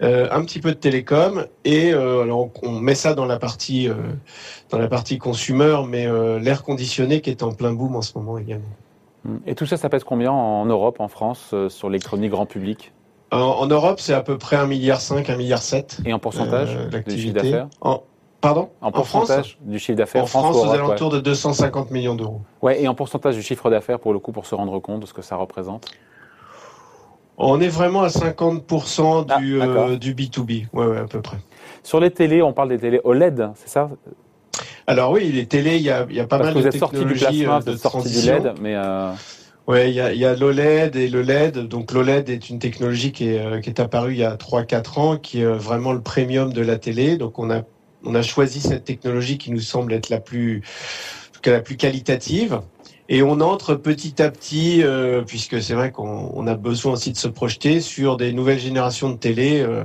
Euh, 0.02 0.28
un 0.30 0.44
petit 0.44 0.60
peu 0.60 0.72
de 0.72 0.78
télécom 0.78 1.46
et 1.64 1.94
euh, 1.94 2.24
alors 2.24 2.50
on 2.64 2.82
met 2.82 2.96
ça 2.96 3.14
dans 3.14 3.26
la 3.26 3.40
partie 3.40 3.88
euh, 3.88 3.94
dans 4.70 4.78
la 4.78 4.90
partie 4.90 5.18
consumer, 5.18 5.78
mais 5.88 6.06
l'air 6.40 6.64
conditionné 6.64 7.22
qui 7.22 7.30
est 7.30 7.44
en 7.44 7.54
plein 7.54 7.72
boom 7.72 7.96
en 7.96 8.02
ce 8.02 8.18
moment 8.18 8.38
également. 8.38 8.66
Et 9.48 9.56
tout 9.56 9.66
ça, 9.66 9.78
ça 9.78 9.90
pèse 9.90 10.04
combien 10.04 10.32
en 10.32 10.66
Europe, 10.66 11.00
en 11.00 11.08
France, 11.08 11.56
sur 11.70 11.90
l'électronique 11.90 12.30
grand 12.30 12.46
public? 12.46 12.92
En, 13.32 13.66
Europe, 13.66 14.00
c'est 14.00 14.14
à 14.14 14.22
peu 14.22 14.38
près 14.38 14.56
1,5 14.58 14.68
milliard, 14.68 15.00
1,7 15.00 15.38
milliard. 15.38 15.62
Et 16.06 16.14
en 16.14 16.20
pourcentage 16.20 16.78
du 17.08 17.18
chiffre 17.18 17.34
d'affaires? 17.34 17.68
Pardon? 18.42 18.70
En 18.82 18.92
pourcentage 18.92 19.54
France 19.54 19.58
du 19.62 19.80
chiffre 19.80 19.98
d'affaires 19.98 20.24
En 20.24 20.28
France, 20.28 20.56
aux 20.58 20.70
alentours 20.70 21.10
de 21.10 21.20
250 21.20 21.90
millions 21.90 22.14
d'euros. 22.14 22.42
Ouais, 22.62 22.84
et 22.84 22.88
en 22.88 22.94
pourcentage 22.94 23.36
du 23.36 23.42
chiffre 23.42 23.72
d'affaires, 23.72 24.00
pour 24.00 24.14
le 24.14 24.20
coup, 24.20 24.32
pour 24.32 24.46
se 24.46 24.54
rendre 24.54 24.78
compte 24.80 25.00
de 25.00 25.06
ce 25.08 25.14
que 25.14 25.24
ça 25.24 25.36
représente? 25.36 25.88
On 27.38 27.60
est 27.60 27.68
vraiment 27.68 28.04
à 28.04 28.08
50% 28.08 29.26
ah, 29.30 29.40
du, 29.40 29.62
euh, 29.62 29.98
du 29.98 30.14
B2B, 30.14 30.68
ouais, 30.74 30.86
ouais, 30.86 30.98
à 30.98 31.06
peu 31.06 31.22
près. 31.22 31.38
Sur 31.84 32.00
les 32.00 32.12
télés, 32.12 32.42
on 32.42 32.54
parle 32.54 32.70
des 32.70 32.80
télés 32.80 33.02
OLED, 33.04 33.50
c'est 33.56 33.70
ça? 33.70 33.90
Alors 34.88 35.12
oui, 35.12 35.32
les 35.32 35.46
télés, 35.46 35.78
il 35.78 35.84
y 35.84 35.90
a, 35.90 36.06
y 36.10 36.20
a 36.20 36.28
pas 36.28 36.38
mal 36.38 36.54
de 36.54 36.70
technologies 36.70 37.46
euh, 37.46 37.60
de 37.60 37.76
sortie 37.76 38.22
du 38.22 38.28
LED, 38.28 38.54
mais... 38.62 38.76
Euh... 38.76 39.12
Ouais, 39.68 39.90
il 39.90 39.96
y 39.96 40.00
a, 40.00 40.14
y 40.14 40.26
a 40.26 40.36
l'OLED 40.36 40.96
et 40.96 41.08
le 41.08 41.24
LED. 41.24 41.68
Donc 41.68 41.92
l'OLED 41.92 42.30
est 42.30 42.52
une 42.52 42.60
technologie 42.60 43.12
qui 43.12 43.30
est, 43.30 43.40
euh, 43.40 43.62
qui 43.62 43.70
est 43.70 43.80
apparue 43.80 44.12
il 44.12 44.20
y 44.20 44.24
a 44.24 44.36
3-4 44.36 45.00
ans, 45.00 45.18
qui 45.18 45.42
est 45.42 45.46
vraiment 45.46 45.92
le 45.92 46.02
premium 46.02 46.54
de 46.54 46.62
la 46.62 46.78
télé. 46.78 47.18
Donc 47.18 47.40
on 47.40 47.50
a 47.50 47.64
On 48.06 48.14
a 48.14 48.22
choisi 48.22 48.60
cette 48.60 48.84
technologie 48.84 49.40
qui 49.40 49.50
nous 49.52 49.60
semble 49.60 49.92
être 49.94 50.10
la 50.10 50.20
plus, 50.20 50.62
la 51.44 51.60
plus 51.60 51.76
qualitative. 51.76 52.62
Et 53.08 53.22
on 53.22 53.40
entre 53.42 53.76
petit 53.76 54.20
à 54.22 54.32
petit, 54.32 54.82
euh, 54.82 55.22
puisque 55.22 55.62
c'est 55.62 55.76
vrai 55.76 55.92
qu'on 55.92 56.48
a 56.48 56.56
besoin 56.56 56.94
aussi 56.94 57.12
de 57.12 57.18
se 57.18 57.28
projeter 57.28 57.80
sur 57.80 58.18
des 58.18 58.34
nouvelles 58.34 58.60
générations 58.60 59.12
de 59.12 59.16
télé, 59.16 59.62
euh, 59.62 59.84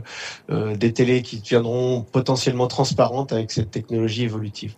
euh, 0.50 0.74
des 0.74 0.92
télés 0.94 1.20
qui 1.20 1.40
deviendront 1.40 2.02
potentiellement 2.12 2.66
transparentes 2.66 3.32
avec 3.32 3.50
cette 3.50 3.70
technologie 3.70 4.24
évolutive. 4.24 4.74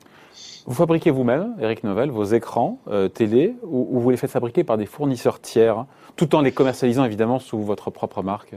Vous 0.67 0.75
fabriquez 0.75 1.13
vous-même, 1.13 1.55
Eric 1.61 1.85
Novel, 1.85 2.11
vos 2.11 2.25
écrans 2.25 2.79
télé, 3.15 3.55
ou, 3.65 3.99
vous 3.99 4.11
les 4.11 4.17
faites 4.17 4.31
fabriquer 4.31 4.63
par 4.63 4.77
des 4.77 4.87
fournisseurs 4.87 5.41
tiers, 5.41 5.87
tout 6.15 6.37
en 6.37 6.41
les 6.41 6.53
commercialisant 6.53 7.05
évidemment 7.05 7.41
sous 7.41 7.61
votre 7.61 7.91
propre 7.91 8.23
marque? 8.23 8.55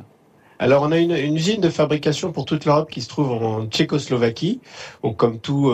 Alors, 0.60 0.84
on 0.84 0.92
a 0.92 1.00
une, 1.00 1.12
usine 1.12 1.62
de 1.62 1.70
fabrication 1.70 2.32
pour 2.32 2.46
toute 2.46 2.66
l'Europe 2.66 2.92
qui 2.92 3.02
se 3.02 3.10
trouve 3.10 3.32
en 3.32 3.66
Tchécoslovaquie. 3.66 4.62
Donc, 5.04 5.18
comme 5.18 5.40
tout 5.40 5.74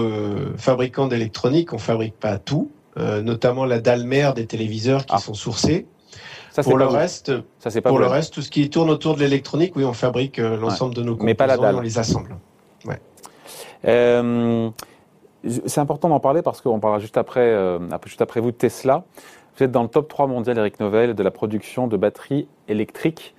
fabricant 0.56 1.08
d'électronique, 1.08 1.74
on 1.74 1.78
fabrique 1.78 2.18
pas 2.18 2.38
tout. 2.38 2.72
Euh, 2.98 3.22
notamment 3.22 3.64
la 3.66 3.80
dalle 3.80 4.04
mère 4.04 4.34
des 4.34 4.46
téléviseurs 4.46 5.06
qui 5.06 5.16
ah. 5.16 5.20
sont 5.20 5.34
sourcés. 5.34 5.88
Ça, 6.52 6.64
pour 6.64 6.78
le 6.78 6.86
reste, 6.86 7.32
ça, 7.60 7.70
pas 7.82 7.90
pour 7.90 8.00
le 8.00 8.08
reste, 8.08 8.34
tout 8.34 8.42
ce 8.42 8.52
qui 8.52 8.70
tourne 8.70 8.90
autour 8.90 9.16
de 9.16 9.22
l'électronique, 9.22 9.74
oui, 9.78 9.86
on 9.86 9.94
fabrique 9.94 10.38
euh, 10.38 10.58
l'ensemble 10.58 10.94
de 10.94 11.02
nos 11.02 11.14
composants 11.14 11.26
Mais 11.26 11.34
pas 11.34 11.48
la 11.48 11.56
dalle. 11.56 11.76
et 11.76 11.78
on 11.78 11.82
les 11.82 11.98
assemble. 11.98 12.36
Ouais. 12.84 13.00
Euh, 13.86 14.70
c'est 15.46 15.80
important 15.80 16.10
d'en 16.10 16.20
parler 16.20 16.42
parce 16.42 16.60
qu'on 16.60 16.82
parlera 16.82 17.00
juste 17.00 17.16
après, 17.16 17.58
juste 18.06 18.22
après 18.22 18.42
vous 18.42 18.52
de 18.52 18.58
Tesla. 18.58 19.06
Vous 19.56 19.64
êtes 19.64 19.72
dans 19.72 19.84
le 19.84 19.88
top 19.88 20.10
3 20.10 20.28
mondial, 20.28 20.58
Eric 20.58 20.80
Novel, 20.82 21.16
de 21.16 21.24
la 21.24 21.32
production 21.32 21.88
de 21.88 21.96
batteries 21.96 22.48
électriques. 22.68 23.34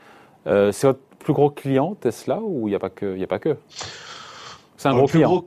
c'est 0.46 0.82
votre 0.84 1.00
plus 1.18 1.34
gros 1.34 1.50
client, 1.50 1.94
Tesla, 2.00 2.40
ou 2.42 2.66
il 2.66 2.70
n'y 2.70 2.76
a 2.76 2.80
pas 2.80 2.90
que, 2.90 3.16
y 3.16 3.22
a 3.22 3.28
pas 3.28 3.38
que? 3.38 3.56
C'est 4.76 4.88
un 4.88 4.94
gros 4.94 5.06
client. 5.06 5.44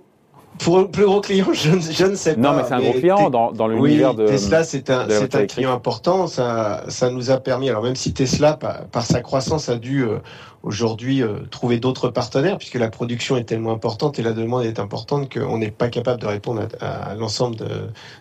Pour 0.60 0.80
un 0.80 0.86
plus 0.86 1.06
gros 1.06 1.22
client, 1.22 1.48
je, 1.54 1.72
je 1.80 2.06
ne 2.06 2.16
sais 2.16 2.36
pas. 2.36 2.42
Non, 2.42 2.54
mais 2.54 2.64
c'est 2.68 2.74
un 2.74 2.80
gros 2.80 2.94
client 2.94 3.30
dans, 3.30 3.52
dans 3.52 3.68
l'univers 3.68 4.12
oui, 4.12 4.24
de 4.24 4.28
Tesla. 4.28 4.64
C'est 4.64 4.90
un, 4.90 5.08
c'est 5.10 5.36
un 5.36 5.46
client 5.46 5.74
important. 5.74 6.28
Ça, 6.28 6.84
ça 6.88 7.10
nous 7.10 7.30
a 7.30 7.38
permis. 7.38 7.70
Alors 7.70 7.84
même 7.84 7.96
si 7.96 8.14
Tesla, 8.14 8.54
par, 8.54 8.86
par 8.86 9.04
sa 9.04 9.22
croissance, 9.22 9.70
a 9.70 9.76
dû 9.76 10.04
euh, 10.04 10.20
aujourd'hui 10.64 11.22
euh, 11.22 11.40
trouver 11.52 11.78
d'autres 11.78 12.10
partenaires, 12.10 12.58
puisque 12.58 12.76
la 12.76 12.90
production 12.90 13.38
est 13.38 13.44
tellement 13.44 13.74
importante 13.74 14.18
et 14.18 14.24
la 14.24 14.32
demande 14.32 14.64
est 14.64 14.80
importante 14.80 15.32
qu'on 15.32 15.58
n'est 15.58 15.72
pas 15.72 15.90
capable 15.90 16.22
de 16.22 16.28
répondre 16.28 16.68
à, 16.80 17.12
à 17.12 17.16
l'ensemble 17.16 17.58
de, 17.58 17.68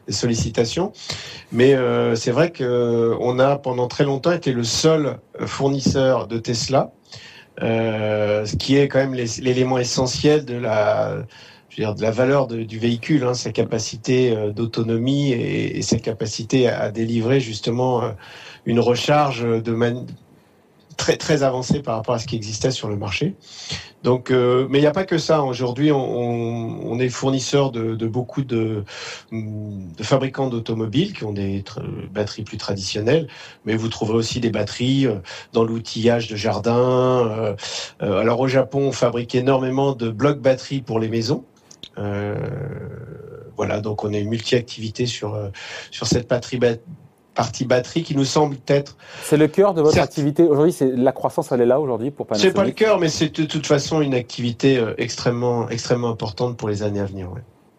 des 0.07 0.13
sollicitations. 0.13 0.93
Mais 1.53 1.75
euh, 1.75 2.17
c'est 2.17 2.33
vrai 2.33 2.51
que 2.51 3.15
on 3.21 3.39
a 3.39 3.57
pendant 3.57 3.87
très 3.87 4.05
longtemps 4.05 4.33
été 4.33 4.53
le 4.53 4.65
seul 4.65 5.19
fournisseur 5.39 6.27
de 6.27 6.39
Tesla, 6.39 6.91
ce 7.61 8.57
qui 8.57 8.77
est 8.77 8.89
quand 8.89 8.99
même 8.99 9.15
l'élément 9.15 9.79
essentiel 9.79 10.45
de 10.45 10.57
la 10.57 11.15
dire, 11.75 11.95
de 11.95 12.03
la 12.03 12.11
valeur 12.11 12.47
du 12.47 12.79
véhicule, 12.79 13.25
hein, 13.25 13.35
sa 13.35 13.53
capacité 13.53 14.35
euh, 14.35 14.51
d'autonomie 14.51 15.33
et, 15.33 15.83
sa 15.83 15.99
capacité 15.99 16.69
à, 16.69 16.91
délivrer 16.91 17.41
justement 17.41 18.03
euh, 18.03 18.11
une 18.65 18.81
recharge 18.81 19.43
de 19.43 19.75
très 20.97 21.17
très 21.17 21.43
avancée 21.43 21.83
par 21.83 21.97
rapport 21.97 22.15
à 22.15 22.19
ce 22.19 22.27
qui 22.27 22.37
existait 22.37 22.71
sur 22.71 22.89
le 22.89 22.97
marché. 22.97 23.35
Donc, 24.05 24.31
euh, 24.31 24.67
mais 24.71 24.79
il 24.79 24.81
n'y 24.83 24.87
a 24.87 24.93
pas 24.93 25.05
que 25.05 25.19
ça. 25.19 25.43
Aujourd'hui, 25.43 25.91
on, 25.91 26.99
est 27.01 27.09
fournisseur 27.09 27.73
de, 27.73 28.07
beaucoup 28.07 28.43
de 28.43 28.85
fabricants 30.01 30.49
d'automobiles 30.49 31.13
qui 31.13 31.25
ont 31.25 31.33
des 31.33 31.65
batteries 32.13 32.45
plus 32.45 32.59
traditionnelles, 32.59 33.27
mais 33.65 33.75
vous 33.75 33.89
trouverez 33.89 34.17
aussi 34.17 34.39
des 34.41 34.51
batteries 34.51 35.09
dans 35.53 35.65
l'outillage 35.65 36.29
de 36.29 36.37
jardin. 36.37 37.57
alors 37.99 38.41
au 38.41 38.47
Japon, 38.47 38.89
on 38.89 38.93
fabrique 38.93 39.35
énormément 39.35 39.95
de 39.95 40.11
blocs 40.11 40.41
batteries 40.41 40.83
pour 40.83 41.01
les 41.01 41.09
maisons. 41.09 41.45
Euh, 41.99 42.35
voilà, 43.57 43.81
donc 43.81 44.05
on 44.05 44.13
est 44.13 44.25
multi-activité 44.25 45.07
sur, 45.07 45.35
euh, 45.35 45.49
sur 45.91 46.07
cette 46.07 46.27
partie 46.27 46.59
batterie 47.67 48.03
qui 48.03 48.17
nous 48.17 48.25
semble 48.25 48.57
être. 48.67 48.97
C'est 49.23 49.37
le 49.37 49.49
cœur 49.49 49.75
de 49.75 49.83
votre 49.83 49.99
activité 49.99 50.43
aujourd'hui. 50.43 50.73
C'est 50.73 50.91
la 50.91 51.13
croissance, 51.13 51.53
elle 51.53 51.61
est 51.61 51.67
là 51.67 51.81
aujourd'hui 51.81 52.11
pour 52.11 52.27
Panasonic. 52.27 52.51
C'est 52.51 52.57
pas 52.57 52.65
le 52.65 52.73
cœur, 52.73 52.99
mais 52.99 53.09
c'est 53.09 53.39
de 53.41 53.45
toute 53.45 53.67
façon 53.67 54.01
une 54.01 54.15
activité 54.15 54.79
euh, 54.79 54.95
extrêmement, 54.99 55.69
extrêmement 55.69 56.09
importante 56.09 56.57
pour 56.57 56.69
les 56.69 56.83
années 56.83 57.01
à 57.01 57.07
venir. 57.07 57.31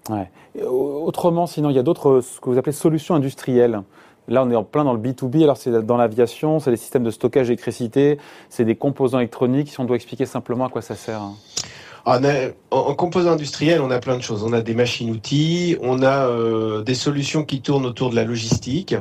Ouais. 0.10 0.30
Autrement, 0.64 1.48
sinon, 1.48 1.70
il 1.70 1.76
y 1.76 1.80
a 1.80 1.84
d'autres 1.84 2.22
ce 2.22 2.40
que 2.40 2.50
vous 2.50 2.58
appelez 2.58 2.72
solutions 2.72 3.16
industrielles. 3.16 3.82
Là, 4.28 4.44
on 4.44 4.50
est 4.50 4.56
en 4.56 4.64
plein 4.64 4.84
dans 4.84 4.94
le 4.94 5.00
B2B. 5.00 5.44
Alors, 5.44 5.58
c'est 5.58 5.72
dans 5.86 5.98
l'aviation, 5.98 6.60
c'est 6.60 6.72
les 6.72 6.78
systèmes 6.78 7.04
de 7.04 7.12
stockage 7.12 7.48
d'électricité, 7.48 8.18
c'est 8.50 8.66
des 8.66 8.76
composants 8.76 9.20
électroniques. 9.20 9.70
Si 9.70 9.80
on 9.80 9.86
doit 9.86 9.96
expliquer 9.96 10.26
simplement 10.26 10.66
à 10.66 10.70
quoi 10.70 10.82
ça 10.82 10.96
sert. 10.96 11.22
En, 12.06 12.94
composants 12.94 13.32
industriels, 13.32 13.82
on 13.82 13.90
a 13.90 14.00
plein 14.00 14.16
de 14.18 14.22
choses. 14.22 14.44
On 14.44 14.54
a 14.54 14.62
des 14.62 14.76
machines-outils, 14.76 15.76
on 15.82 16.04
a 16.04 16.28
euh, 16.28 16.84
des 16.84 16.94
solutions 16.94 17.44
qui 17.44 17.62
tournent 17.62 17.86
autour 17.86 18.12
de 18.12 18.16
la 18.16 18.24
logistique. 18.24 18.96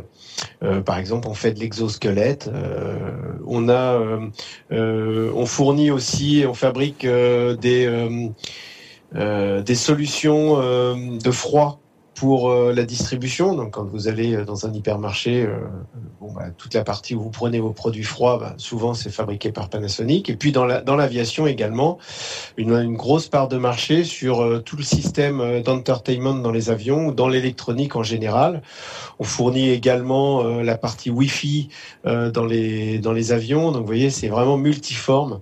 Euh, 0.62 0.80
par 0.80 0.98
exemple, 0.98 1.28
on 1.28 1.34
fait 1.34 1.52
de 1.52 1.60
l'exosquelette. 1.60 2.50
Euh, 2.52 3.36
on 5.34 5.46
fournit 5.46 5.90
aussi, 5.90 6.44
on 6.48 6.54
fabrique 6.54 7.06
des 7.06 8.14
solutions 9.74 10.56
de 11.18 11.30
froid 11.30 11.83
pour 12.14 12.50
euh, 12.50 12.72
la 12.72 12.84
distribution, 12.84 13.54
donc 13.54 13.72
quand 13.72 13.84
vous 13.84 14.08
allez 14.08 14.34
euh, 14.34 14.44
dans 14.44 14.66
un 14.66 14.72
hypermarché, 14.72 15.42
euh, 15.42 15.58
bon, 16.20 16.32
bah, 16.32 16.44
toute 16.56 16.74
la 16.74 16.84
partie 16.84 17.14
où 17.14 17.20
vous 17.20 17.30
prenez 17.30 17.58
vos 17.60 17.72
produits 17.72 18.04
froids, 18.04 18.38
bah, 18.38 18.54
souvent 18.56 18.94
c'est 18.94 19.10
fabriqué 19.10 19.50
par 19.52 19.68
Panasonic. 19.68 20.30
Et 20.30 20.36
puis 20.36 20.52
dans 20.52 20.64
la 20.64 20.80
dans 20.80 20.96
l'aviation 20.96 21.46
également, 21.46 21.98
une, 22.56 22.72
une, 22.72 22.96
grosse 22.96 23.28
part 23.28 23.48
de 23.48 23.56
marché 23.56 24.04
sur 24.04 24.62
tout 24.64 24.76
le 24.76 24.82
système 24.82 25.62
d'entertainment 25.62 26.34
dans 26.34 26.52
les 26.52 26.70
avions 26.70 27.10
dans 27.10 27.28
l'électronique 27.28 27.96
en 27.96 28.02
général. 28.02 28.62
On 29.18 29.24
fournit 29.24 29.70
également 29.70 30.44
la 30.44 30.78
partie 30.78 31.10
Wi-Fi 31.10 31.68
dans 32.04 32.44
les 32.46 32.98
dans 32.98 33.12
les 33.12 33.32
avions. 33.32 33.72
Donc 33.72 33.82
vous 33.82 33.86
voyez, 33.86 34.10
c'est 34.10 34.28
vraiment 34.28 34.56
multiforme. 34.56 35.40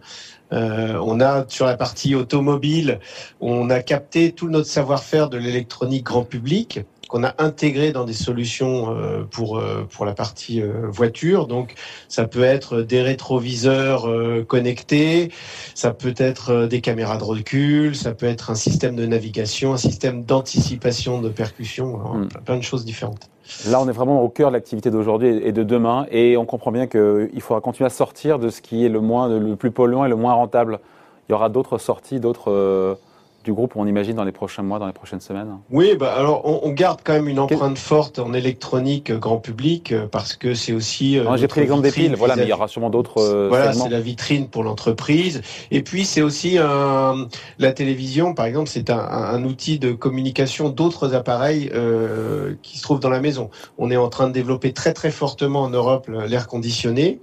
Euh, 0.53 0.99
on 1.03 1.21
a 1.21 1.45
sur 1.49 1.67
la 1.67 1.77
partie 1.77 2.15
automobile, 2.15 3.01
on 3.41 3.71
a 3.71 3.81
capté 3.81 4.33
tout 4.33 4.49
notre 4.49 4.69
savoir-faire 4.69 5.29
de 5.29 5.39
l'électronique 5.39 6.05
grand 6.05 6.25
public 6.25 6.81
qu'on 7.13 7.25
a 7.25 7.35
intégré 7.39 7.93
dans 7.93 8.05
des 8.05 8.15
solutions 8.15 8.97
euh, 8.97 9.25
pour 9.31 9.59
euh, 9.59 9.87
pour 9.91 10.07
la 10.07 10.15
partie 10.15 10.63
voiture. 10.89 11.47
Donc 11.47 11.75
ça 12.09 12.27
peut 12.27 12.43
être 12.43 12.81
des 12.81 13.03
rétroviseurs 13.03 14.09
connectés, 14.47 15.31
ça 15.75 15.93
peut 15.93 16.15
être 16.17 16.65
des 16.67 16.81
caméras 16.81 17.19
de 17.19 17.25
recul, 17.25 17.95
ça 17.95 18.13
peut 18.13 18.27
être 18.27 18.51
un 18.51 18.55
système 18.55 18.97
de 18.97 19.05
navigation, 19.05 19.75
un 19.75 19.77
système 19.79 20.25
d'anticipation 20.25 21.21
de 21.21 21.29
percussion, 21.29 21.99
hmm. 21.99 22.29
plein 22.45 22.57
de 22.57 22.63
choses 22.63 22.85
différentes. 22.85 23.29
Là, 23.69 23.81
on 23.81 23.89
est 23.89 23.93
vraiment 23.93 24.23
au 24.23 24.29
cœur 24.29 24.51
de 24.51 24.55
l'activité 24.55 24.91
d'aujourd'hui 24.91 25.29
et 25.29 25.53
de 25.53 25.63
demain, 25.63 26.07
et 26.11 26.37
on 26.37 26.47
comprend 26.47 26.73
bien 26.73 26.87
qu'il 26.87 27.41
faudra 27.41 27.61
continuer 27.61 27.87
à 27.87 27.91
sortir 27.91 28.39
de 28.39 28.49
ce 28.49 28.63
qui 28.63 28.85
est 28.85 28.89
le 28.89 29.01
moins, 29.01 29.29
le 29.29 29.57
plus 29.57 29.71
polluant 29.71 30.05
et 30.05 30.09
le 30.09 30.17
moins 30.17 30.33
rentable. 30.33 30.81
Il 31.29 31.33
y 31.33 31.35
aura 31.35 31.49
d'autres 31.49 31.79
sorties, 31.79 32.19
d'autres 32.19 32.51
euh, 32.51 32.95
du 33.45 33.53
groupe, 33.53 33.73
on 33.77 33.87
imagine, 33.87 34.15
dans 34.15 34.25
les 34.25 34.33
prochains 34.33 34.63
mois, 34.63 34.79
dans 34.79 34.87
les 34.87 34.93
prochaines 34.93 35.21
semaines 35.21 35.59
Oui, 35.71 35.97
bah 35.99 36.15
alors 36.15 36.43
on, 36.45 36.71
garde 36.71 37.01
quand 37.05 37.13
même 37.13 37.29
une 37.29 37.39
empreinte 37.39 37.79
forte 37.79 38.19
en 38.19 38.33
électronique 38.33 39.11
euh, 39.11 39.19
grand 39.19 39.39
public 39.39 39.93
euh, 39.93 40.07
parce 40.07 40.37
que 40.37 40.55
c'est 40.55 40.73
aussi. 40.73 41.19
Euh, 41.19 41.37
J'ai 41.37 41.49
pris 41.49 41.61
l'exemple 41.61 41.83
des 41.83 41.91
piles, 41.91 42.15
voilà, 42.17 42.37
mais 42.37 42.45
il 42.45 42.49
y 42.49 42.53
aura 42.53 42.69
sûrement 42.69 42.91
d'autres. 42.91 43.49
voilà, 43.49 43.73
c'est 43.73 43.89
la 43.89 44.01
vitrine 44.01 44.49
pour 44.49 44.63
l'entreprise. 44.63 45.43
Et 45.71 45.83
puis 45.83 46.05
c'est 46.05 46.23
aussi 46.23 46.59
un, 46.59 47.29
la 47.59 47.73
télévision, 47.73 48.35
par 48.35 48.47
exemple, 48.47 48.69
c'est 48.69 48.91
un, 48.91 48.99
un, 48.99 49.45
outil 49.45 49.79
de 49.79 49.93
communication 49.93 50.69
d'autres 50.69 51.15
appareils 51.15 51.71
euh, 51.75 52.55
qui 52.63 52.79
se 52.79 52.83
trouvent 52.83 53.01
dans 53.01 53.11
la 53.11 53.21
maison. 53.21 53.51
On 53.79 53.91
est 53.91 53.97
en 53.97 54.09
train 54.09 54.29
de 54.29 54.33
développer 54.33 54.73
très 54.73 54.93
très 54.93 55.11
fortement 55.11 55.63
en 55.63 55.71
Europe 55.71 56.09
l'air 56.27 56.47
conditionné 56.47 57.21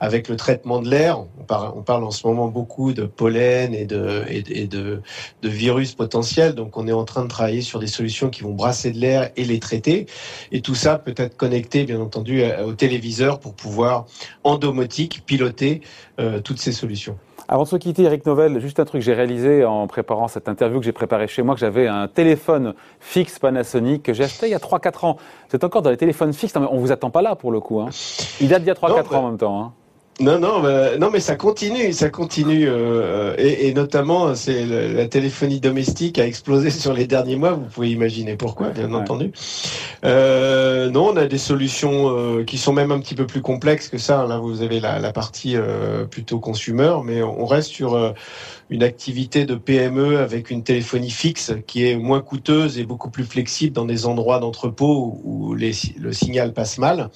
avec 0.00 0.28
le 0.28 0.36
traitement 0.36 0.80
de 0.80 0.88
l'air. 0.88 1.20
On 1.38 1.44
parle, 1.44 1.72
on 1.76 1.82
parle 1.82 2.04
en 2.04 2.10
ce 2.10 2.26
moment 2.26 2.48
beaucoup 2.48 2.92
de 2.92 3.04
pollen 3.04 3.74
et 3.74 3.84
de, 3.84 4.24
et, 4.28 4.66
de, 4.66 5.02
de 5.42 5.48
virus 5.60 5.94
potentiels. 5.94 6.54
Donc 6.54 6.76
on 6.76 6.88
est 6.88 6.92
en 6.92 7.04
train 7.04 7.22
de 7.22 7.28
travailler 7.28 7.60
sur 7.60 7.78
des 7.78 7.86
solutions 7.86 8.30
qui 8.30 8.42
vont 8.42 8.54
brasser 8.54 8.90
de 8.90 8.98
l'air 8.98 9.30
et 9.36 9.44
les 9.44 9.60
traiter. 9.60 10.06
Et 10.52 10.62
tout 10.62 10.74
ça 10.74 10.98
peut 10.98 11.14
être 11.16 11.36
connecté, 11.36 11.84
bien 11.84 12.00
entendu, 12.00 12.42
au 12.64 12.72
téléviseur 12.72 13.38
pour 13.38 13.54
pouvoir, 13.54 14.06
en 14.42 14.56
domotique, 14.56 15.22
piloter 15.26 15.82
euh, 16.18 16.40
toutes 16.40 16.58
ces 16.58 16.72
solutions. 16.72 17.18
Avant 17.52 17.64
de 17.64 17.68
se 17.68 17.76
quitter, 17.76 18.04
Eric 18.04 18.24
Novel, 18.26 18.60
juste 18.60 18.78
un 18.78 18.84
truc 18.84 19.00
que 19.00 19.04
j'ai 19.04 19.12
réalisé 19.12 19.64
en 19.64 19.86
préparant 19.88 20.28
cette 20.28 20.48
interview 20.48 20.78
que 20.78 20.84
j'ai 20.84 20.92
préparée 20.92 21.26
chez 21.26 21.42
moi, 21.42 21.54
que 21.54 21.60
j'avais 21.60 21.88
un 21.88 22.06
téléphone 22.06 22.74
fixe 23.00 23.40
Panasonic 23.40 24.04
que 24.04 24.12
j'ai 24.12 24.24
acheté 24.24 24.46
il 24.46 24.52
y 24.52 24.54
a 24.54 24.58
3-4 24.58 25.04
ans. 25.04 25.16
C'est 25.48 25.64
encore 25.64 25.82
dans 25.82 25.90
les 25.90 25.96
téléphones 25.96 26.32
fixes, 26.32 26.54
on 26.56 26.78
vous 26.78 26.92
attend 26.92 27.10
pas 27.10 27.22
là 27.22 27.34
pour 27.34 27.50
le 27.50 27.58
coup. 27.58 27.80
Hein. 27.80 27.88
Il 28.40 28.48
date 28.48 28.62
d'il 28.62 28.68
y 28.68 28.70
a 28.70 28.74
3-4 28.74 29.14
ans 29.14 29.24
en 29.24 29.28
même 29.30 29.38
temps. 29.38 29.60
Hein. 29.60 29.72
Non, 30.20 30.38
non, 30.38 30.60
bah, 30.60 30.98
non, 30.98 31.10
mais 31.10 31.20
ça 31.20 31.34
continue, 31.34 31.94
ça 31.94 32.10
continue, 32.10 32.68
euh, 32.68 33.34
et, 33.38 33.68
et, 33.68 33.72
notamment, 33.72 34.34
c'est 34.34 34.66
la 34.66 35.06
téléphonie 35.06 35.60
domestique 35.60 36.18
a 36.18 36.26
explosé 36.26 36.70
sur 36.70 36.92
les 36.92 37.06
derniers 37.06 37.36
mois. 37.36 37.52
Vous 37.52 37.64
pouvez 37.64 37.90
imaginer 37.90 38.36
pourquoi, 38.36 38.68
bien 38.68 38.92
entendu. 38.92 39.32
Euh, 40.04 40.90
non, 40.90 41.08
on 41.08 41.16
a 41.16 41.26
des 41.26 41.38
solutions 41.38 42.10
euh, 42.10 42.44
qui 42.44 42.58
sont 42.58 42.74
même 42.74 42.92
un 42.92 43.00
petit 43.00 43.14
peu 43.14 43.26
plus 43.26 43.40
complexes 43.40 43.88
que 43.88 43.96
ça. 43.96 44.26
Là, 44.26 44.36
vous 44.36 44.60
avez 44.60 44.78
la, 44.78 44.98
la 44.98 45.12
partie 45.12 45.56
euh, 45.56 46.04
plutôt 46.04 46.38
consumer, 46.38 46.96
mais 47.02 47.22
on 47.22 47.46
reste 47.46 47.70
sur 47.70 48.14
une 48.70 48.84
activité 48.84 49.44
de 49.44 49.56
PME 49.56 50.18
avec 50.18 50.50
une 50.50 50.62
téléphonie 50.62 51.10
fixe 51.10 51.52
qui 51.66 51.86
est 51.86 51.96
moins 51.96 52.20
coûteuse 52.20 52.78
et 52.78 52.84
beaucoup 52.84 53.10
plus 53.10 53.24
flexible 53.24 53.74
dans 53.74 53.84
des 53.84 54.06
endroits 54.06 54.38
d'entrepôt 54.38 55.20
où 55.24 55.54
le 55.54 56.12
signal 56.12 56.52
passe 56.52 56.78
mal. 56.78 57.10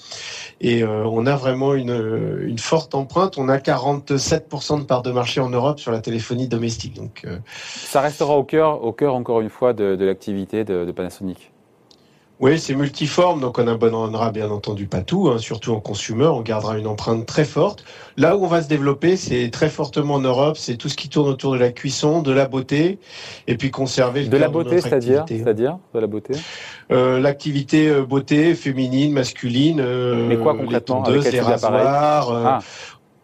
Et 0.60 0.82
euh, 0.82 1.04
on 1.06 1.26
a 1.26 1.36
vraiment 1.36 1.74
une, 1.74 2.58
forte 2.58 2.94
empreinte. 2.94 3.38
On 3.38 3.48
a 3.48 3.58
47% 3.58 4.80
de 4.80 4.84
part 4.84 5.02
de 5.02 5.12
marché 5.12 5.40
en 5.40 5.50
Europe 5.50 5.78
sur 5.78 5.92
la 5.92 6.00
téléphonie 6.00 6.48
domestique. 6.48 6.94
Donc, 6.94 7.22
euh, 7.24 7.38
ça 7.46 8.00
restera 8.00 8.36
au 8.36 8.44
cœur, 8.44 8.82
au 8.84 8.92
cœur 8.92 9.14
encore 9.14 9.40
une 9.40 9.50
fois 9.50 9.72
de, 9.72 9.96
l'activité 10.04 10.64
de 10.64 10.90
Panasonic. 10.90 11.53
Oui, 12.40 12.58
c'est 12.58 12.74
multiforme, 12.74 13.40
donc 13.40 13.60
on 13.60 13.68
abandonnera 13.68 14.32
bien 14.32 14.50
entendu 14.50 14.86
pas 14.86 15.02
tout, 15.02 15.28
hein, 15.28 15.38
surtout 15.38 15.72
en 15.72 15.78
consumer, 15.78 16.26
on 16.26 16.40
gardera 16.40 16.76
une 16.76 16.88
empreinte 16.88 17.26
très 17.26 17.44
forte. 17.44 17.84
Là 18.16 18.36
où 18.36 18.44
on 18.44 18.48
va 18.48 18.60
se 18.60 18.68
développer, 18.68 19.16
c'est 19.16 19.50
très 19.50 19.68
fortement 19.68 20.14
en 20.14 20.20
Europe, 20.20 20.56
c'est 20.56 20.76
tout 20.76 20.88
ce 20.88 20.96
qui 20.96 21.08
tourne 21.08 21.28
autour 21.28 21.52
de 21.52 21.58
la 21.58 21.70
cuisson, 21.70 22.22
de 22.22 22.32
la 22.32 22.46
beauté, 22.46 22.98
et 23.46 23.56
puis 23.56 23.70
conserver 23.70 24.24
le 24.24 24.28
de 24.30 24.36
la 24.36 24.48
beauté, 24.48 24.80
c'est-à-dire, 24.80 25.24
c'est-à-dire 25.28 25.78
de 25.94 26.00
la 26.00 26.06
beauté? 26.08 26.34
Euh, 26.90 27.20
l'activité 27.20 27.88
euh, 27.88 28.04
beauté 28.04 28.56
féminine, 28.56 29.12
masculine. 29.12 29.78
Euh, 29.80 30.26
Mais 30.26 30.36
quoi 30.36 30.56
concrètement 30.56 31.04
les, 31.08 31.30
les 31.30 31.40
rasoirs. 31.40 32.32
Ah. 32.32 32.58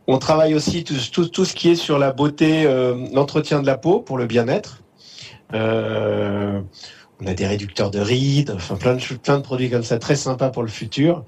On 0.07 0.19
travaille 0.19 0.55
aussi 0.55 0.85
tout, 0.85 0.95
tout, 1.13 1.27
tout, 1.27 1.45
ce 1.45 1.55
qui 1.55 1.71
est 1.71 1.75
sur 1.75 1.99
la 1.99 2.13
beauté, 2.13 2.65
l'entretien 3.13 3.61
de 3.61 3.67
la 3.67 3.77
peau 3.77 4.01
pour 4.01 4.19
le 4.19 4.27
bien-être. 4.27 4.81
Euh, 5.55 6.61
on 7.21 7.27
a 7.27 7.35
des 7.35 7.47
réducteurs 7.47 7.91
de 7.91 8.01
rides, 8.01 8.53
enfin 8.55 8.77
plein 8.77 8.95
de, 8.95 9.43
produits 9.43 9.71
comme 9.71 9.83
ça, 9.83 9.99
très 9.99 10.17
sympas 10.17 10.49
pour 10.49 10.63
le 10.63 10.69
futur, 10.69 11.25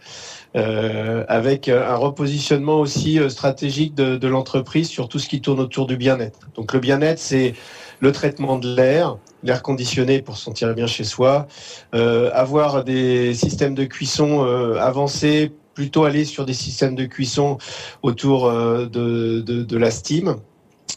euh, 0.56 1.25
avec 1.28 1.68
euh, 1.68 1.90
un 1.90 1.96
repositionnement 1.96 2.80
aussi 2.80 3.18
euh, 3.18 3.28
stratégique 3.28 3.94
de, 3.94 4.26
l'entreprise 4.26 4.88
sur 4.88 5.08
tout 5.08 5.18
ce 5.18 5.28
qui 5.28 5.40
tourne 5.40 5.61
autour 5.61 5.87
du 5.87 5.96
bien-être. 5.96 6.40
Donc 6.54 6.72
le 6.72 6.80
bien-être, 6.80 7.18
c'est 7.18 7.54
le 8.00 8.12
traitement 8.12 8.58
de 8.58 8.75
l'air, 8.75 9.18
l'air 9.42 9.62
conditionné 9.62 10.22
pour 10.22 10.37
se 10.37 10.44
sentir 10.44 10.72
bien 10.75 10.87
chez 10.87 11.04
soi, 11.04 11.46
avoir 11.92 12.82
des 12.82 13.34
systèmes 13.34 13.75
de 13.75 13.84
cuisson 13.84 14.42
avancés, 14.80 15.52
plutôt 15.75 16.04
aller 16.04 16.25
sur 16.25 16.44
des 16.44 16.54
systèmes 16.54 16.94
de 16.94 17.04
cuisson 17.04 17.58
autour 18.02 18.50
de, 18.50 19.76
la 19.76 19.90
steam 19.90 20.37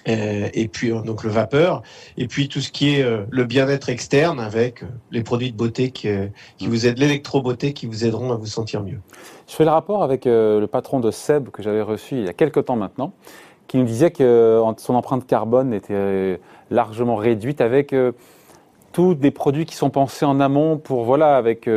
et 0.06 0.68
puis 0.68 0.92
euh, 0.92 1.02
donc 1.02 1.24
le 1.24 1.30
vapeur, 1.30 1.82
et 2.18 2.28
puis 2.28 2.48
tout 2.48 2.62
ce 2.62 2.72
qui 2.72 2.96
est 2.96 3.04
euh, 3.04 3.24
le 3.30 3.44
bien-être 3.44 3.90
externe 3.90 4.40
avec 4.40 4.84
les 5.12 5.24
produits 5.24 5.52
de 5.52 5.58
beauté 5.58 5.92
qui, 5.92 6.10
qui 6.58 6.68
vous 6.68 6.86
aident, 6.86 7.00
l'électro-beauté 7.00 7.74
qui 7.74 7.86
vous 7.88 8.06
aideront 8.06 8.32
à 8.32 8.36
vous 8.36 8.46
sentir 8.46 8.84
mieux. 8.84 9.00
Je 9.48 9.56
fais 9.56 9.66
le 9.66 9.72
rapport 9.72 10.04
avec 10.04 10.26
le 10.26 10.66
patron 10.66 11.00
de 11.00 11.12
Seb 11.12 11.50
que 11.50 11.62
j'avais 11.62 11.82
reçu 11.82 12.16
il 12.16 12.26
y 12.26 12.30
a 12.30 12.34
quelques 12.34 12.66
temps 12.66 12.76
maintenant, 12.76 13.14
qui 13.68 13.78
nous 13.78 13.86
disait 13.86 14.12
que 14.12 14.62
son 14.78 14.96
empreinte 14.96 15.26
carbone 15.26 15.74
était 15.74 16.40
largement 16.70 17.16
réduite 17.16 17.62
avec 17.62 17.96
tous 18.92 19.16
des 19.16 19.32
produits 19.32 19.66
qui 19.66 19.76
sont 19.76 19.90
pensés 19.90 20.26
en 20.26 20.40
amont 20.40 20.78
pour 20.78 21.04
voilà 21.04 21.36
avec 21.38 21.70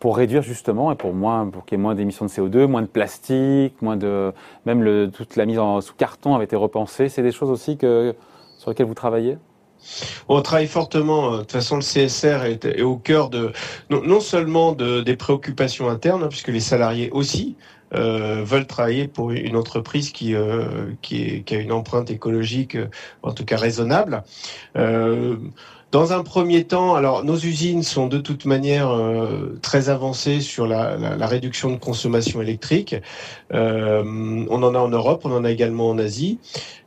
pour 0.00 0.16
réduire 0.16 0.42
justement 0.42 0.92
et 0.92 0.96
pour 0.96 1.12
moins 1.12 1.48
pour 1.48 1.64
qu'il 1.64 1.76
y 1.76 1.80
ait 1.80 1.82
moins 1.82 1.94
d'émissions 1.94 2.26
de 2.26 2.30
CO2, 2.30 2.66
moins 2.66 2.82
de 2.82 2.86
plastique, 2.86 3.80
moins 3.82 3.96
de 3.96 4.32
même 4.66 4.82
le, 4.82 5.10
toute 5.10 5.36
la 5.36 5.46
mise 5.46 5.58
en 5.58 5.80
sous 5.80 5.94
carton 5.94 6.34
avait 6.34 6.44
été 6.44 6.56
repensée. 6.56 7.08
C'est 7.08 7.22
des 7.22 7.32
choses 7.32 7.50
aussi 7.50 7.76
que 7.76 8.14
sur 8.58 8.70
lesquelles 8.70 8.86
vous 8.86 8.94
travaillez? 8.94 9.38
On 10.28 10.42
travaille 10.42 10.66
fortement. 10.66 11.32
De 11.32 11.38
toute 11.38 11.52
façon, 11.52 11.76
le 11.76 11.82
CSR 11.82 12.44
est, 12.44 12.82
au 12.82 12.96
cœur 12.96 13.30
de 13.30 13.52
non, 13.90 14.20
seulement 14.20 14.72
de, 14.72 15.00
des 15.00 15.16
préoccupations 15.16 15.88
internes, 15.88 16.24
hein, 16.24 16.28
puisque 16.28 16.48
les 16.48 16.60
salariés 16.60 17.10
aussi 17.10 17.56
euh, 17.94 18.42
veulent 18.44 18.66
travailler 18.66 19.08
pour 19.08 19.30
une 19.30 19.56
entreprise 19.56 20.10
qui, 20.10 20.34
euh, 20.34 20.92
qui, 21.00 21.42
qui, 21.44 21.54
a 21.54 21.58
une 21.58 21.72
empreinte 21.72 22.10
écologique, 22.10 22.76
en 23.22 23.32
tout 23.32 23.44
cas 23.44 23.56
raisonnable. 23.56 24.24
Euh, 24.76 25.36
dans 25.90 26.12
un 26.12 26.22
premier 26.22 26.64
temps, 26.64 26.94
alors 26.94 27.24
nos 27.24 27.36
usines 27.36 27.82
sont 27.82 28.08
de 28.08 28.18
toute 28.18 28.44
manière 28.44 28.90
euh, 28.90 29.58
très 29.62 29.88
avancées 29.88 30.42
sur 30.42 30.66
la, 30.66 30.98
la, 30.98 31.16
la, 31.16 31.26
réduction 31.26 31.70
de 31.70 31.76
consommation 31.76 32.42
électrique. 32.42 32.94
Euh, 33.54 34.02
on 34.50 34.62
en 34.62 34.74
a 34.74 34.78
en 34.78 34.88
Europe, 34.88 35.22
on 35.24 35.32
en 35.32 35.44
a 35.44 35.50
également 35.50 35.88
en 35.88 35.98
Asie, 35.98 36.40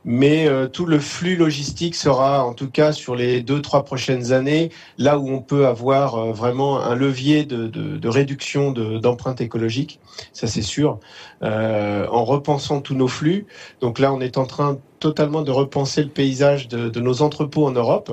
mais 0.04 0.46
euh, 0.46 0.68
tout 0.68 0.86
le 0.86 1.00
flux 1.00 1.34
logistique 1.34 1.96
sera, 1.96 2.44
en 2.44 2.54
tout 2.54 2.70
cas 2.70 2.92
sur 2.92 3.16
les 3.16 3.42
deux 3.42 3.60
trois 3.60 3.84
prochaines 3.84 4.32
années, 4.32 4.70
là 4.98 5.18
où 5.18 5.28
on 5.28 5.40
peut 5.40 5.66
avoir 5.66 6.14
euh, 6.14 6.32
vraiment 6.32 6.80
un 6.80 6.94
levier 6.94 7.44
de, 7.44 7.66
de, 7.66 7.96
de 7.96 8.08
réduction 8.08 8.70
d'empreinte 8.70 9.40
écologique. 9.40 9.98
Ça 10.32 10.46
c'est 10.46 10.62
sûr. 10.62 11.00
Euh, 11.42 12.06
en 12.08 12.24
repensant 12.24 12.80
tous 12.80 12.94
nos 12.94 13.08
flux. 13.08 13.46
Donc 13.80 13.98
là, 13.98 14.12
on 14.12 14.20
est 14.20 14.38
en 14.38 14.46
train 14.46 14.78
totalement 15.00 15.42
de 15.42 15.50
repenser 15.50 16.04
le 16.04 16.08
paysage 16.08 16.68
de, 16.68 16.88
de 16.88 17.00
nos 17.00 17.20
entrepôts 17.20 17.66
en 17.66 17.72
Europe. 17.72 18.12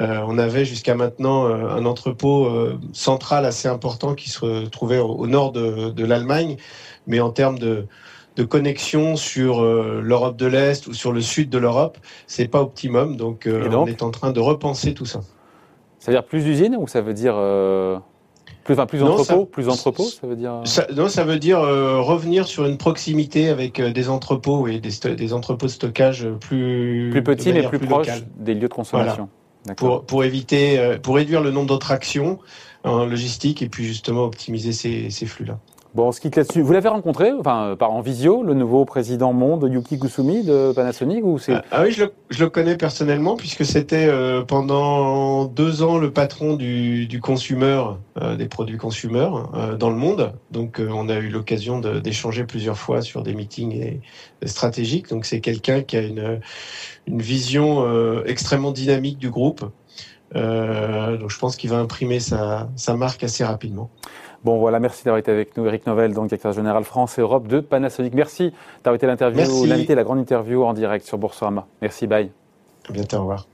Euh, 0.00 0.20
on 0.26 0.38
avait 0.38 0.64
jusqu'à 0.64 0.94
maintenant 0.94 1.46
euh, 1.46 1.68
un 1.68 1.84
entrepôt 1.86 2.46
euh, 2.46 2.78
central 2.92 3.44
assez 3.44 3.68
important 3.68 4.14
qui 4.14 4.28
se 4.28 4.66
trouvait 4.66 4.98
au, 4.98 5.26
nord 5.26 5.52
de, 5.52 6.04
l'Allemagne, 6.04 6.56
mais 7.06 7.20
en 7.20 7.30
termes 7.30 7.58
de, 7.58 7.86
connexion 8.48 9.14
sur 9.14 9.62
l'Europe 9.62 10.36
de 10.36 10.46
l'Est 10.46 10.88
ou 10.88 10.92
sur 10.92 11.12
le 11.12 11.20
sud 11.20 11.50
de 11.50 11.58
l'Europe, 11.58 11.98
c'est 12.26 12.48
pas 12.48 12.60
optimum. 12.60 13.16
Donc, 13.16 13.48
on 13.48 13.86
est 13.86 14.02
en 14.02 14.10
train 14.10 14.32
de 14.32 14.40
repenser 14.40 14.94
tout 14.94 15.06
ça. 15.06 15.20
Ça 16.00 16.10
veut 16.10 16.16
dire 16.16 16.24
plus 16.24 16.44
d'usines 16.44 16.76
ou 16.76 16.88
ça 16.88 17.00
veut 17.00 17.14
dire 17.14 17.34
plus, 18.64 18.74
enfin, 18.74 18.86
plus 18.86 18.98
d'entrepôts 18.98 19.46
Plus 19.46 19.66
d'entrepôts, 19.66 20.04
ça 20.04 20.26
veut 20.26 20.36
dire 20.36 20.62
Non, 20.96 21.08
ça 21.08 21.24
veut 21.24 21.38
dire 21.38 21.60
revenir 21.60 22.48
sur 22.48 22.66
une 22.66 22.76
proximité 22.76 23.48
avec 23.48 23.80
des 23.80 24.08
entrepôts 24.08 24.66
et 24.66 24.80
des, 24.80 25.32
entrepôts 25.32 25.66
de 25.66 25.70
stockage 25.70 26.28
plus 26.40 27.10
plus 27.12 27.22
petits 27.22 27.52
mais 27.52 27.62
plus, 27.62 27.78
proches 27.78 28.24
des 28.36 28.54
lieux 28.54 28.68
de 28.68 28.74
consommation 28.74 29.28
pour, 29.76 30.04
pour 30.04 30.24
éviter, 30.24 30.78
euh, 30.78 30.98
pour 30.98 31.16
réduire 31.16 31.40
le 31.40 31.50
nombre 31.50 31.68
d'autres 31.68 31.92
actions 31.92 32.38
en 32.84 33.06
logistique 33.06 33.62
et 33.62 33.68
puis 33.68 33.84
justement 33.84 34.24
optimiser 34.24 34.72
ces, 34.72 35.10
ces 35.10 35.26
flux-là. 35.26 35.58
Bon, 35.94 36.08
on 36.08 36.12
se 36.12 36.20
là-dessus. 36.24 36.60
Vous 36.60 36.72
l'avez 36.72 36.88
rencontré, 36.88 37.30
enfin, 37.30 37.76
par 37.78 37.92
en 37.92 38.00
visio, 38.00 38.42
le 38.42 38.54
nouveau 38.54 38.84
président 38.84 39.32
monde 39.32 39.70
Yuki 39.72 40.00
Kusumi 40.00 40.42
de 40.42 40.72
Panasonic 40.72 41.24
ou 41.24 41.38
c'est 41.38 41.54
ah, 41.54 41.64
ah, 41.70 41.82
oui, 41.84 41.92
je 41.92 42.02
le, 42.02 42.12
je 42.30 42.42
le, 42.42 42.50
connais 42.50 42.76
personnellement 42.76 43.36
puisque 43.36 43.64
c'était 43.64 44.08
euh, 44.08 44.42
pendant 44.42 45.44
deux 45.44 45.84
ans 45.84 45.96
le 45.96 46.12
patron 46.12 46.56
du, 46.56 47.06
du 47.06 47.20
consumer, 47.20 47.80
euh, 48.20 48.34
des 48.34 48.48
produits 48.48 48.76
consumer 48.76 49.28
euh, 49.54 49.76
dans 49.76 49.88
le 49.88 49.94
monde. 49.94 50.32
Donc, 50.50 50.80
on 50.80 51.08
a 51.08 51.14
eu 51.14 51.28
l'occasion 51.28 51.78
d'échanger 51.78 52.42
plusieurs 52.42 52.76
fois 52.76 53.00
sur 53.00 53.22
des 53.22 53.32
meetings 53.32 53.80
et, 53.80 54.00
stratégiques. 54.48 55.10
Donc, 55.10 55.24
c'est 55.24 55.38
quelqu'un 55.38 55.82
qui 55.82 55.96
a 55.96 56.00
une, 56.00 56.40
une 57.06 57.22
vision 57.22 58.24
extrêmement 58.24 58.72
dynamique 58.72 59.18
du 59.18 59.30
groupe. 59.30 59.60
donc, 60.34 61.30
je 61.30 61.38
pense 61.38 61.54
qu'il 61.54 61.70
va 61.70 61.78
imprimer 61.78 62.18
sa, 62.18 62.68
sa 62.74 62.96
marque 62.96 63.22
assez 63.22 63.44
rapidement. 63.44 63.90
Bon, 64.44 64.58
voilà, 64.58 64.78
merci 64.78 65.04
d'avoir 65.04 65.18
été 65.18 65.30
avec 65.30 65.56
nous. 65.56 65.66
Eric 65.66 65.86
Novel, 65.86 66.12
donc 66.12 66.28
directeur 66.28 66.52
général 66.52 66.84
France 66.84 67.18
et 67.18 67.22
Europe 67.22 67.48
de 67.48 67.60
Panasonic. 67.60 68.12
Merci 68.14 68.52
d'avoir 68.84 68.96
été 68.96 69.06
l'interview, 69.06 69.64
l'invité, 69.64 69.94
la 69.94 70.04
grande 70.04 70.18
interview 70.18 70.64
en 70.64 70.74
direct 70.74 71.06
sur 71.06 71.16
Boursorama. 71.16 71.66
Merci, 71.80 72.06
bye. 72.06 72.30
À 72.88 72.92
bientôt, 72.92 73.16
au 73.16 73.20
revoir. 73.20 73.46